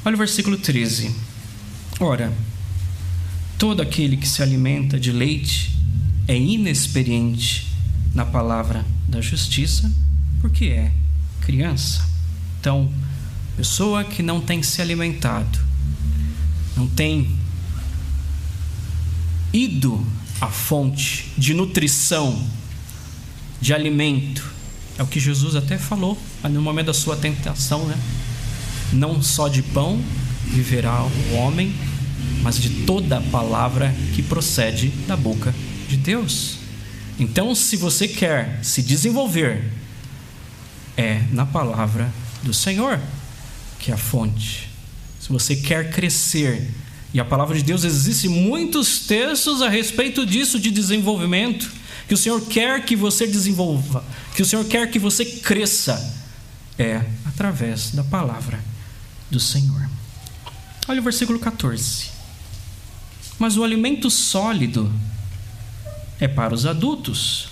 Olha 0.05 0.15
o 0.15 0.17
versículo 0.17 0.57
13. 0.57 1.15
Ora, 1.99 2.31
todo 3.57 3.81
aquele 3.81 4.17
que 4.17 4.27
se 4.27 4.41
alimenta 4.43 4.99
de 4.99 5.11
leite 5.11 5.75
é 6.27 6.37
inexperiente 6.37 7.67
na 8.13 8.25
palavra 8.25 8.85
da 9.07 9.21
justiça, 9.21 9.91
porque 10.39 10.65
é 10.65 10.91
criança. 11.41 12.07
Então, 12.59 12.91
pessoa 13.57 14.03
que 14.03 14.21
não 14.21 14.39
tem 14.39 14.61
se 14.61 14.81
alimentado, 14.81 15.59
não 16.75 16.87
tem 16.87 17.40
ido 19.53 20.05
à 20.39 20.47
fonte 20.47 21.31
de 21.37 21.53
nutrição, 21.53 22.41
de 23.59 23.73
alimento. 23.73 24.49
É 24.97 25.03
o 25.03 25.07
que 25.07 25.19
Jesus 25.19 25.55
até 25.55 25.77
falou 25.77 26.17
no 26.43 26.61
momento 26.61 26.87
da 26.87 26.93
sua 26.93 27.15
tentação, 27.15 27.85
né? 27.85 27.97
Não 28.91 29.21
só 29.21 29.47
de 29.47 29.61
pão 29.61 30.01
viverá 30.45 31.03
o 31.03 31.35
homem, 31.35 31.73
mas 32.41 32.59
de 32.59 32.69
toda 32.85 33.17
a 33.17 33.21
palavra 33.21 33.93
que 34.15 34.21
procede 34.21 34.89
da 35.07 35.15
boca 35.15 35.53
de 35.87 35.97
Deus. 35.97 36.57
Então, 37.19 37.53
se 37.53 37.77
você 37.77 38.07
quer 38.07 38.59
se 38.63 38.81
desenvolver, 38.81 39.71
é 40.97 41.21
na 41.31 41.45
palavra 41.45 42.11
do 42.43 42.53
Senhor 42.53 42.99
que 43.81 43.91
é 43.91 43.95
a 43.95 43.97
fonte. 43.97 44.69
Se 45.19 45.29
você 45.29 45.55
quer 45.55 45.91
crescer, 45.91 46.69
e 47.13 47.19
a 47.19 47.25
palavra 47.25 47.57
de 47.57 47.63
Deus 47.63 47.83
existe 47.83 48.29
muitos 48.29 48.99
textos 48.99 49.61
a 49.61 49.67
respeito 49.67 50.25
disso 50.25 50.59
de 50.59 50.71
desenvolvimento, 50.71 51.69
que 52.07 52.13
o 52.13 52.17
Senhor 52.17 52.41
quer 52.41 52.85
que 52.85 52.95
você 52.95 53.27
desenvolva, 53.27 54.03
que 54.33 54.41
o 54.41 54.45
Senhor 54.45 54.63
quer 54.65 54.89
que 54.89 54.99
você 54.99 55.25
cresça, 55.25 56.19
é 56.77 57.01
através 57.25 57.91
da 57.91 58.03
palavra 58.03 58.59
do 59.29 59.39
Senhor. 59.39 59.89
Olha 60.87 60.99
o 60.99 61.03
versículo 61.03 61.37
14. 61.37 62.09
Mas 63.37 63.57
o 63.57 63.63
alimento 63.63 64.09
sólido 64.09 64.91
é 66.19 66.27
para 66.27 66.53
os 66.53 66.65
adultos, 66.65 67.49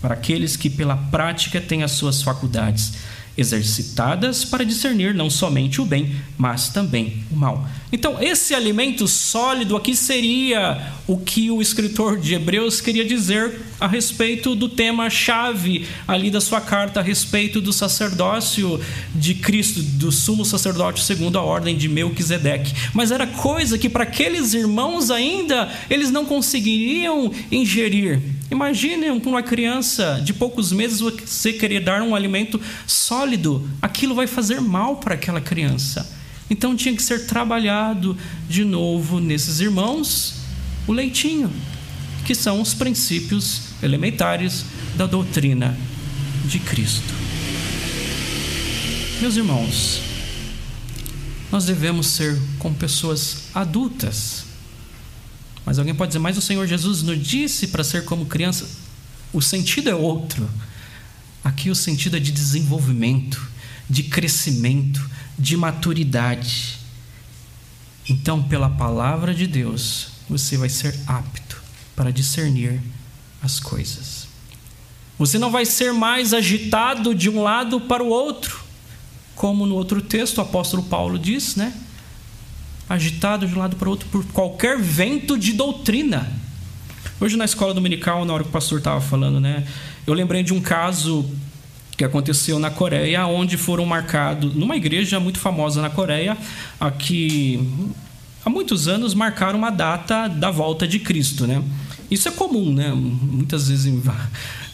para 0.00 0.14
aqueles 0.14 0.56
que 0.56 0.70
pela 0.70 0.96
prática 0.96 1.60
têm 1.60 1.82
as 1.82 1.92
suas 1.92 2.22
faculdades 2.22 2.92
exercitadas 3.36 4.44
para 4.44 4.64
discernir 4.64 5.14
não 5.14 5.30
somente 5.30 5.80
o 5.80 5.86
bem, 5.86 6.16
mas 6.36 6.68
também 6.68 7.24
o 7.30 7.36
mal. 7.36 7.66
Então, 7.94 8.16
esse 8.22 8.54
alimento 8.54 9.06
sólido 9.06 9.76
aqui 9.76 9.94
seria 9.94 10.94
o 11.06 11.18
que 11.18 11.50
o 11.50 11.60
escritor 11.60 12.18
de 12.18 12.32
Hebreus 12.32 12.80
queria 12.80 13.04
dizer 13.04 13.60
a 13.78 13.86
respeito 13.86 14.54
do 14.54 14.66
tema-chave 14.66 15.86
ali 16.08 16.30
da 16.30 16.40
sua 16.40 16.58
carta, 16.58 17.00
a 17.00 17.02
respeito 17.02 17.60
do 17.60 17.70
sacerdócio 17.70 18.80
de 19.14 19.34
Cristo, 19.34 19.82
do 19.82 20.10
sumo 20.10 20.42
sacerdote 20.42 21.04
segundo 21.04 21.38
a 21.38 21.42
ordem 21.42 21.76
de 21.76 21.86
Melquisedeque. 21.86 22.72
Mas 22.94 23.10
era 23.10 23.26
coisa 23.26 23.76
que 23.76 23.90
para 23.90 24.04
aqueles 24.04 24.54
irmãos 24.54 25.10
ainda 25.10 25.70
eles 25.90 26.10
não 26.10 26.24
conseguiriam 26.24 27.30
ingerir. 27.50 28.22
Imagine 28.50 29.10
uma 29.10 29.42
criança 29.42 30.18
de 30.24 30.32
poucos 30.32 30.72
meses 30.72 31.00
você 31.00 31.52
querer 31.52 31.80
dar 31.80 32.00
um 32.00 32.14
alimento 32.14 32.58
sólido, 32.86 33.68
aquilo 33.82 34.14
vai 34.14 34.26
fazer 34.26 34.62
mal 34.62 34.96
para 34.96 35.14
aquela 35.14 35.42
criança. 35.42 36.21
Então 36.52 36.76
tinha 36.76 36.94
que 36.94 37.02
ser 37.02 37.24
trabalhado 37.24 38.14
de 38.46 38.62
novo 38.62 39.18
nesses 39.18 39.58
irmãos 39.58 40.34
o 40.86 40.92
leitinho, 40.92 41.50
que 42.26 42.34
são 42.34 42.60
os 42.60 42.74
princípios 42.74 43.68
elementares 43.82 44.66
da 44.94 45.06
doutrina 45.06 45.74
de 46.44 46.58
Cristo. 46.58 47.14
Meus 49.22 49.34
irmãos, 49.34 50.02
nós 51.50 51.64
devemos 51.64 52.08
ser 52.08 52.38
como 52.58 52.74
pessoas 52.74 53.44
adultas. 53.54 54.44
Mas 55.64 55.78
alguém 55.78 55.94
pode 55.94 56.10
dizer, 56.10 56.18
mas 56.18 56.36
o 56.36 56.42
Senhor 56.42 56.66
Jesus 56.66 57.02
nos 57.02 57.26
disse 57.26 57.68
para 57.68 57.82
ser 57.82 58.04
como 58.04 58.26
criança. 58.26 58.68
O 59.32 59.40
sentido 59.40 59.88
é 59.88 59.94
outro. 59.94 60.46
Aqui 61.42 61.70
o 61.70 61.74
sentido 61.74 62.18
é 62.18 62.20
de 62.20 62.30
desenvolvimento, 62.30 63.40
de 63.88 64.02
crescimento, 64.02 65.11
de 65.38 65.56
maturidade. 65.56 66.78
Então, 68.08 68.42
pela 68.42 68.68
palavra 68.68 69.34
de 69.34 69.46
Deus, 69.46 70.08
você 70.28 70.56
vai 70.56 70.68
ser 70.68 70.98
apto 71.06 71.62
para 71.94 72.10
discernir 72.10 72.80
as 73.42 73.60
coisas. 73.60 74.26
Você 75.18 75.38
não 75.38 75.50
vai 75.50 75.64
ser 75.64 75.92
mais 75.92 76.32
agitado 76.32 77.14
de 77.14 77.28
um 77.30 77.42
lado 77.42 77.80
para 77.82 78.02
o 78.02 78.08
outro, 78.08 78.60
como 79.34 79.66
no 79.66 79.74
outro 79.74 80.00
texto 80.02 80.38
o 80.38 80.40
apóstolo 80.40 80.82
Paulo 80.82 81.18
diz, 81.18 81.54
né? 81.54 81.74
Agitado 82.88 83.46
de 83.46 83.54
um 83.54 83.58
lado 83.58 83.76
para 83.76 83.88
o 83.88 83.90
outro 83.90 84.08
por 84.08 84.24
qualquer 84.26 84.78
vento 84.78 85.38
de 85.38 85.52
doutrina. 85.52 86.30
Hoje 87.20 87.36
na 87.36 87.44
escola 87.44 87.72
dominical, 87.72 88.24
na 88.24 88.34
hora 88.34 88.42
que 88.42 88.48
o 88.48 88.52
pastor 88.52 88.78
estava 88.78 89.00
falando, 89.00 89.38
né? 89.38 89.66
Eu 90.06 90.14
lembrei 90.14 90.42
de 90.42 90.52
um 90.52 90.60
caso 90.60 91.30
que 92.02 92.06
aconteceu 92.06 92.58
na 92.58 92.68
Coreia, 92.68 93.24
onde 93.26 93.56
foram 93.56 93.86
marcados, 93.86 94.52
numa 94.56 94.76
igreja 94.76 95.20
muito 95.20 95.38
famosa 95.38 95.80
na 95.80 95.88
Coreia, 95.88 96.36
aqui 96.80 97.64
há 98.44 98.50
muitos 98.50 98.88
anos 98.88 99.14
marcaram 99.14 99.56
uma 99.56 99.70
data 99.70 100.26
da 100.26 100.50
volta 100.50 100.86
de 100.86 100.98
Cristo, 100.98 101.46
né? 101.46 101.62
Isso 102.10 102.28
é 102.28 102.32
comum, 102.32 102.72
né? 102.72 102.90
Muitas 102.92 103.68
vezes 103.68 104.02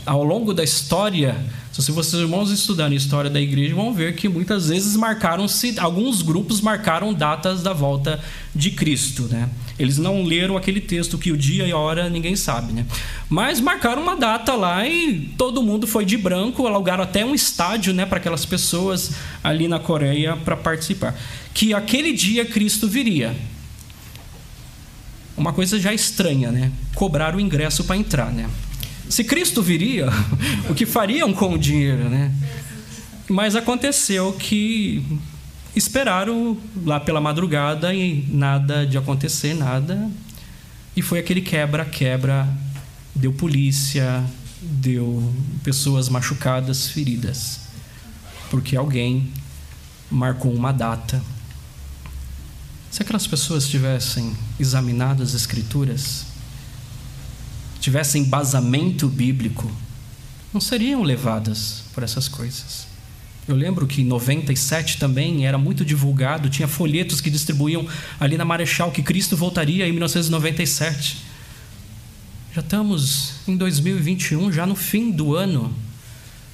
ao 0.09 0.25
longo 0.25 0.55
da 0.55 0.65
história, 0.65 1.37
se 1.71 1.93
vocês 1.93 2.23
irmãos 2.23 2.51
estudarem 2.51 2.95
a 2.95 2.97
história 2.97 3.29
da 3.29 3.39
igreja, 3.39 3.75
vão 3.75 3.93
ver 3.93 4.17
que 4.17 4.27
muitas 4.27 4.69
vezes 4.69 4.97
marcaram-se, 4.97 5.79
alguns 5.79 6.23
grupos 6.23 6.63
marcaram 6.63 7.13
datas 7.13 7.63
da 7.63 7.75
volta 7.75 8.19
de 8.55 8.71
Cristo, 8.71 9.25
né? 9.25 9.51
Eles 9.79 9.99
não 9.99 10.25
leram 10.25 10.57
aquele 10.57 10.81
texto 10.81 11.19
que 11.19 11.31
o 11.31 11.37
dia 11.37 11.67
e 11.67 11.73
a 11.73 11.77
hora 11.77 12.09
ninguém 12.09 12.35
sabe, 12.35 12.73
né? 12.73 12.87
Mas 13.29 13.61
marcaram 13.61 14.01
uma 14.01 14.17
data 14.17 14.55
lá 14.55 14.89
e 14.89 15.31
todo 15.37 15.63
mundo 15.63 15.87
foi 15.87 16.07
de 16.07 16.17
branco, 16.17 16.67
alugaram 16.67 17.05
até 17.05 17.23
um 17.23 17.35
estádio, 17.35 17.93
né, 17.93 18.07
para 18.07 18.17
aquelas 18.17 18.47
pessoas 18.47 19.13
ali 19.45 19.69
na 19.69 19.79
Coreia 19.79 20.37
para 20.37 20.57
participar. 20.57 21.15
Que 21.53 21.75
aquele 21.75 22.15
dia 22.15 22.47
Cristo 22.47 22.89
viria. 22.89 23.37
Uma 25.37 25.53
coisa 25.53 25.79
já 25.79 25.93
estranha, 25.93 26.51
né? 26.51 26.73
Cobrar 26.95 27.37
o 27.37 27.41
ingresso 27.41 27.85
para 27.85 27.97
entrar, 27.97 28.33
né? 28.33 28.49
Se 29.09 29.25
Cristo 29.25 29.63
viria, 29.63 30.09
o 30.69 30.75
que 30.75 30.85
fariam 30.85 31.33
com 31.33 31.55
o 31.55 31.59
dinheiro, 31.59 32.09
né? 32.09 32.33
Mas 33.29 33.57
aconteceu 33.57 34.33
que 34.33 35.03
esperaram 35.75 36.57
lá 36.85 36.99
pela 36.99 37.21
madrugada 37.21 37.95
e 37.95 38.27
nada 38.31 38.87
de 38.87 38.99
acontecer, 38.99 39.55
nada. 39.55 40.11
E 40.97 41.03
foi 41.03 41.19
aquele 41.19 41.41
quebra-quebra, 41.41 42.49
deu 43.15 43.33
polícia, 43.33 44.25
deu 44.61 45.33
pessoas 45.63 46.09
machucadas, 46.09 46.89
feridas, 46.89 47.61
porque 48.51 48.77
alguém 48.77 49.33
marcou 50.11 50.53
uma 50.53 50.73
data. 50.73 51.23
Se 52.91 53.03
aquelas 53.03 53.27
pessoas 53.27 53.69
tivessem 53.69 54.35
examinado 54.59 55.23
as 55.23 55.35
Escrituras, 55.35 56.28
tivessem 57.81 58.23
embasamento 58.23 59.09
bíblico, 59.09 59.71
não 60.53 60.61
seriam 60.61 61.03
levadas 61.03 61.85
por 61.93 62.03
essas 62.03 62.29
coisas. 62.29 62.87
Eu 63.47 63.57
lembro 63.57 63.87
que 63.87 64.03
em 64.03 64.05
97 64.05 64.99
também 64.99 65.47
era 65.47 65.57
muito 65.57 65.85
divulgado, 65.85 66.51
tinha 66.51 66.69
folhetos 66.69 67.21
que 67.21 67.31
distribuíam 67.31 67.87
ali 68.21 68.37
na 68.37 68.45
Marechal 68.45 68.93
que 68.93 69.03
Cristo 69.03 69.37
voltaria 69.37 69.89
em 69.89 69.91
1997. 69.91 71.17
Já 72.55 72.61
estamos 72.61 73.35
em 73.47 73.57
2021, 73.57 74.53
já 74.53 74.67
no 74.67 74.77
fim 74.77 75.11
do 75.11 75.35
ano. 75.35 75.75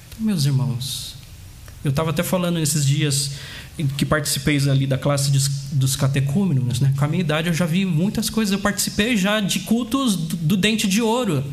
Então, 0.09 0.25
meus 0.25 0.45
irmãos, 0.45 1.15
eu 1.83 1.89
estava 1.89 2.11
até 2.11 2.23
falando 2.23 2.59
nesses 2.59 2.85
dias 2.85 3.31
que 3.97 4.05
participei 4.05 4.57
ali 4.69 4.87
da 4.87 4.97
classe 4.97 5.31
dos 5.71 5.95
catecúmenos, 5.95 6.79
né? 6.79 6.93
com 6.97 7.03
a 7.03 7.07
minha 7.07 7.21
idade 7.21 7.49
eu 7.49 7.53
já 7.53 7.65
vi 7.65 7.85
muitas 7.85 8.29
coisas. 8.29 8.53
Eu 8.53 8.59
participei 8.59 9.17
já 9.17 9.39
de 9.39 9.59
cultos 9.61 10.15
do, 10.15 10.35
do 10.37 10.57
dente 10.57 10.87
de 10.87 11.01
ouro 11.01 11.43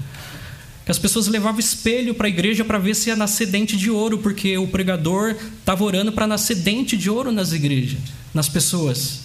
que 0.85 0.91
as 0.91 0.99
pessoas 0.99 1.29
levavam 1.29 1.61
espelho 1.61 2.15
para 2.15 2.27
a 2.27 2.31
igreja 2.31 2.65
para 2.65 2.79
ver 2.79 2.95
se 2.95 3.09
ia 3.09 3.17
nascer 3.17 3.47
dente 3.47 3.77
de 3.77 3.91
ouro, 3.91 4.19
porque 4.19 4.59
o 4.59 4.67
pregador 4.67 5.37
estava 5.59 5.85
orando 5.85 6.13
para 6.13 6.27
nascer 6.27 6.57
dente 6.57 6.97
de 6.97 7.09
ouro 7.09 7.31
nas 7.31 7.53
igrejas, 7.53 8.01
nas 8.35 8.49
pessoas. 8.49 9.21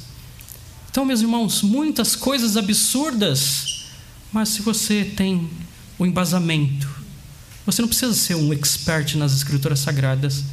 Então, 0.90 1.04
meus 1.04 1.22
irmãos, 1.22 1.64
muitas 1.64 2.16
coisas 2.16 2.58
absurdas, 2.58 3.88
mas 4.32 4.50
se 4.50 4.62
você 4.62 5.04
tem 5.04 5.50
o 5.98 6.06
embasamento, 6.06 6.88
você 7.66 7.82
não 7.82 7.90
precisa 7.90 8.14
ser 8.14 8.36
um 8.36 8.54
expert 8.54 9.16
nas 9.16 9.34
escrituras 9.34 9.80
sagradas, 9.80 10.44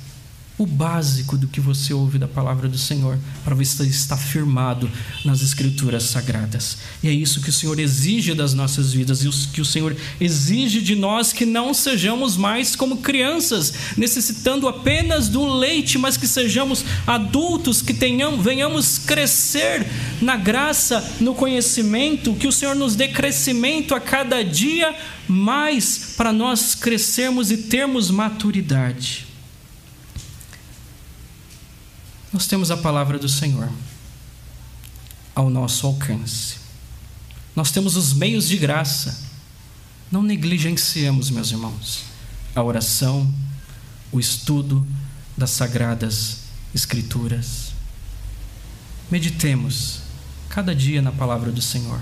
o 0.56 0.66
básico 0.66 1.36
do 1.36 1.48
que 1.48 1.60
você 1.60 1.92
ouve 1.92 2.16
da 2.16 2.28
palavra 2.28 2.68
do 2.68 2.78
Senhor, 2.78 3.18
para 3.44 3.56
se 3.64 3.88
está 3.88 4.16
firmado 4.16 4.88
nas 5.24 5.42
Escrituras 5.42 6.04
sagradas. 6.04 6.78
E 7.02 7.08
é 7.08 7.12
isso 7.12 7.40
que 7.40 7.50
o 7.50 7.52
Senhor 7.52 7.78
exige 7.80 8.34
das 8.34 8.54
nossas 8.54 8.92
vidas 8.92 9.24
e 9.24 9.28
que 9.52 9.60
o 9.60 9.64
Senhor 9.64 9.96
exige 10.20 10.80
de 10.80 10.94
nós 10.94 11.32
que 11.32 11.44
não 11.44 11.74
sejamos 11.74 12.36
mais 12.36 12.76
como 12.76 12.98
crianças, 12.98 13.74
necessitando 13.96 14.68
apenas 14.68 15.28
do 15.28 15.44
leite, 15.44 15.98
mas 15.98 16.16
que 16.16 16.28
sejamos 16.28 16.84
adultos, 17.04 17.82
que 17.82 17.92
tenhamos, 17.92 18.44
venhamos 18.44 18.98
crescer 18.98 19.84
na 20.20 20.36
graça, 20.36 21.16
no 21.20 21.34
conhecimento, 21.34 22.34
que 22.34 22.46
o 22.46 22.52
Senhor 22.52 22.76
nos 22.76 22.94
dê 22.94 23.08
crescimento 23.08 23.92
a 23.92 24.00
cada 24.00 24.44
dia 24.44 24.94
mais 25.26 26.14
para 26.16 26.32
nós 26.32 26.76
crescermos 26.76 27.50
e 27.50 27.56
termos 27.56 28.08
maturidade. 28.10 29.33
Nós 32.34 32.48
temos 32.48 32.72
a 32.72 32.76
palavra 32.76 33.16
do 33.16 33.28
Senhor 33.28 33.70
ao 35.36 35.48
nosso 35.48 35.86
alcance. 35.86 36.56
Nós 37.54 37.70
temos 37.70 37.94
os 37.94 38.12
meios 38.12 38.48
de 38.48 38.56
graça. 38.56 39.16
Não 40.10 40.20
negligenciemos, 40.20 41.30
meus 41.30 41.52
irmãos, 41.52 42.02
a 42.52 42.60
oração, 42.60 43.32
o 44.10 44.18
estudo 44.18 44.84
das 45.38 45.50
sagradas 45.50 46.38
Escrituras. 46.74 47.72
Meditemos 49.08 50.00
cada 50.48 50.74
dia 50.74 51.00
na 51.00 51.12
palavra 51.12 51.52
do 51.52 51.62
Senhor. 51.62 52.00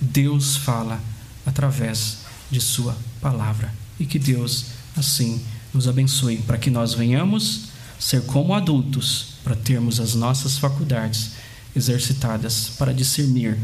Deus 0.00 0.56
fala 0.56 0.98
através 1.44 2.20
de 2.50 2.62
Sua 2.62 2.96
palavra 3.20 3.74
e 3.98 4.06
que 4.06 4.18
Deus 4.18 4.68
assim 4.96 5.44
nos 5.74 5.86
abençoe 5.86 6.38
para 6.38 6.56
que 6.56 6.70
nós 6.70 6.94
venhamos 6.94 7.64
ser 7.98 8.24
como 8.24 8.54
adultos 8.54 9.29
para 9.42 9.56
termos 9.56 10.00
as 10.00 10.14
nossas 10.14 10.58
faculdades 10.58 11.32
exercitadas 11.74 12.70
para 12.78 12.92
discernir 12.92 13.58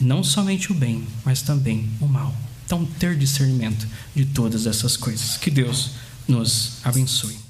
não 0.00 0.22
somente 0.22 0.70
o 0.70 0.74
bem, 0.74 1.06
mas 1.24 1.42
também 1.42 1.90
o 2.00 2.06
mal. 2.06 2.34
Então, 2.64 2.84
ter 2.98 3.16
discernimento 3.16 3.86
de 4.14 4.26
todas 4.26 4.66
essas 4.66 4.96
coisas. 4.96 5.36
Que 5.36 5.50
Deus 5.50 5.92
nos 6.26 6.74
abençoe. 6.84 7.47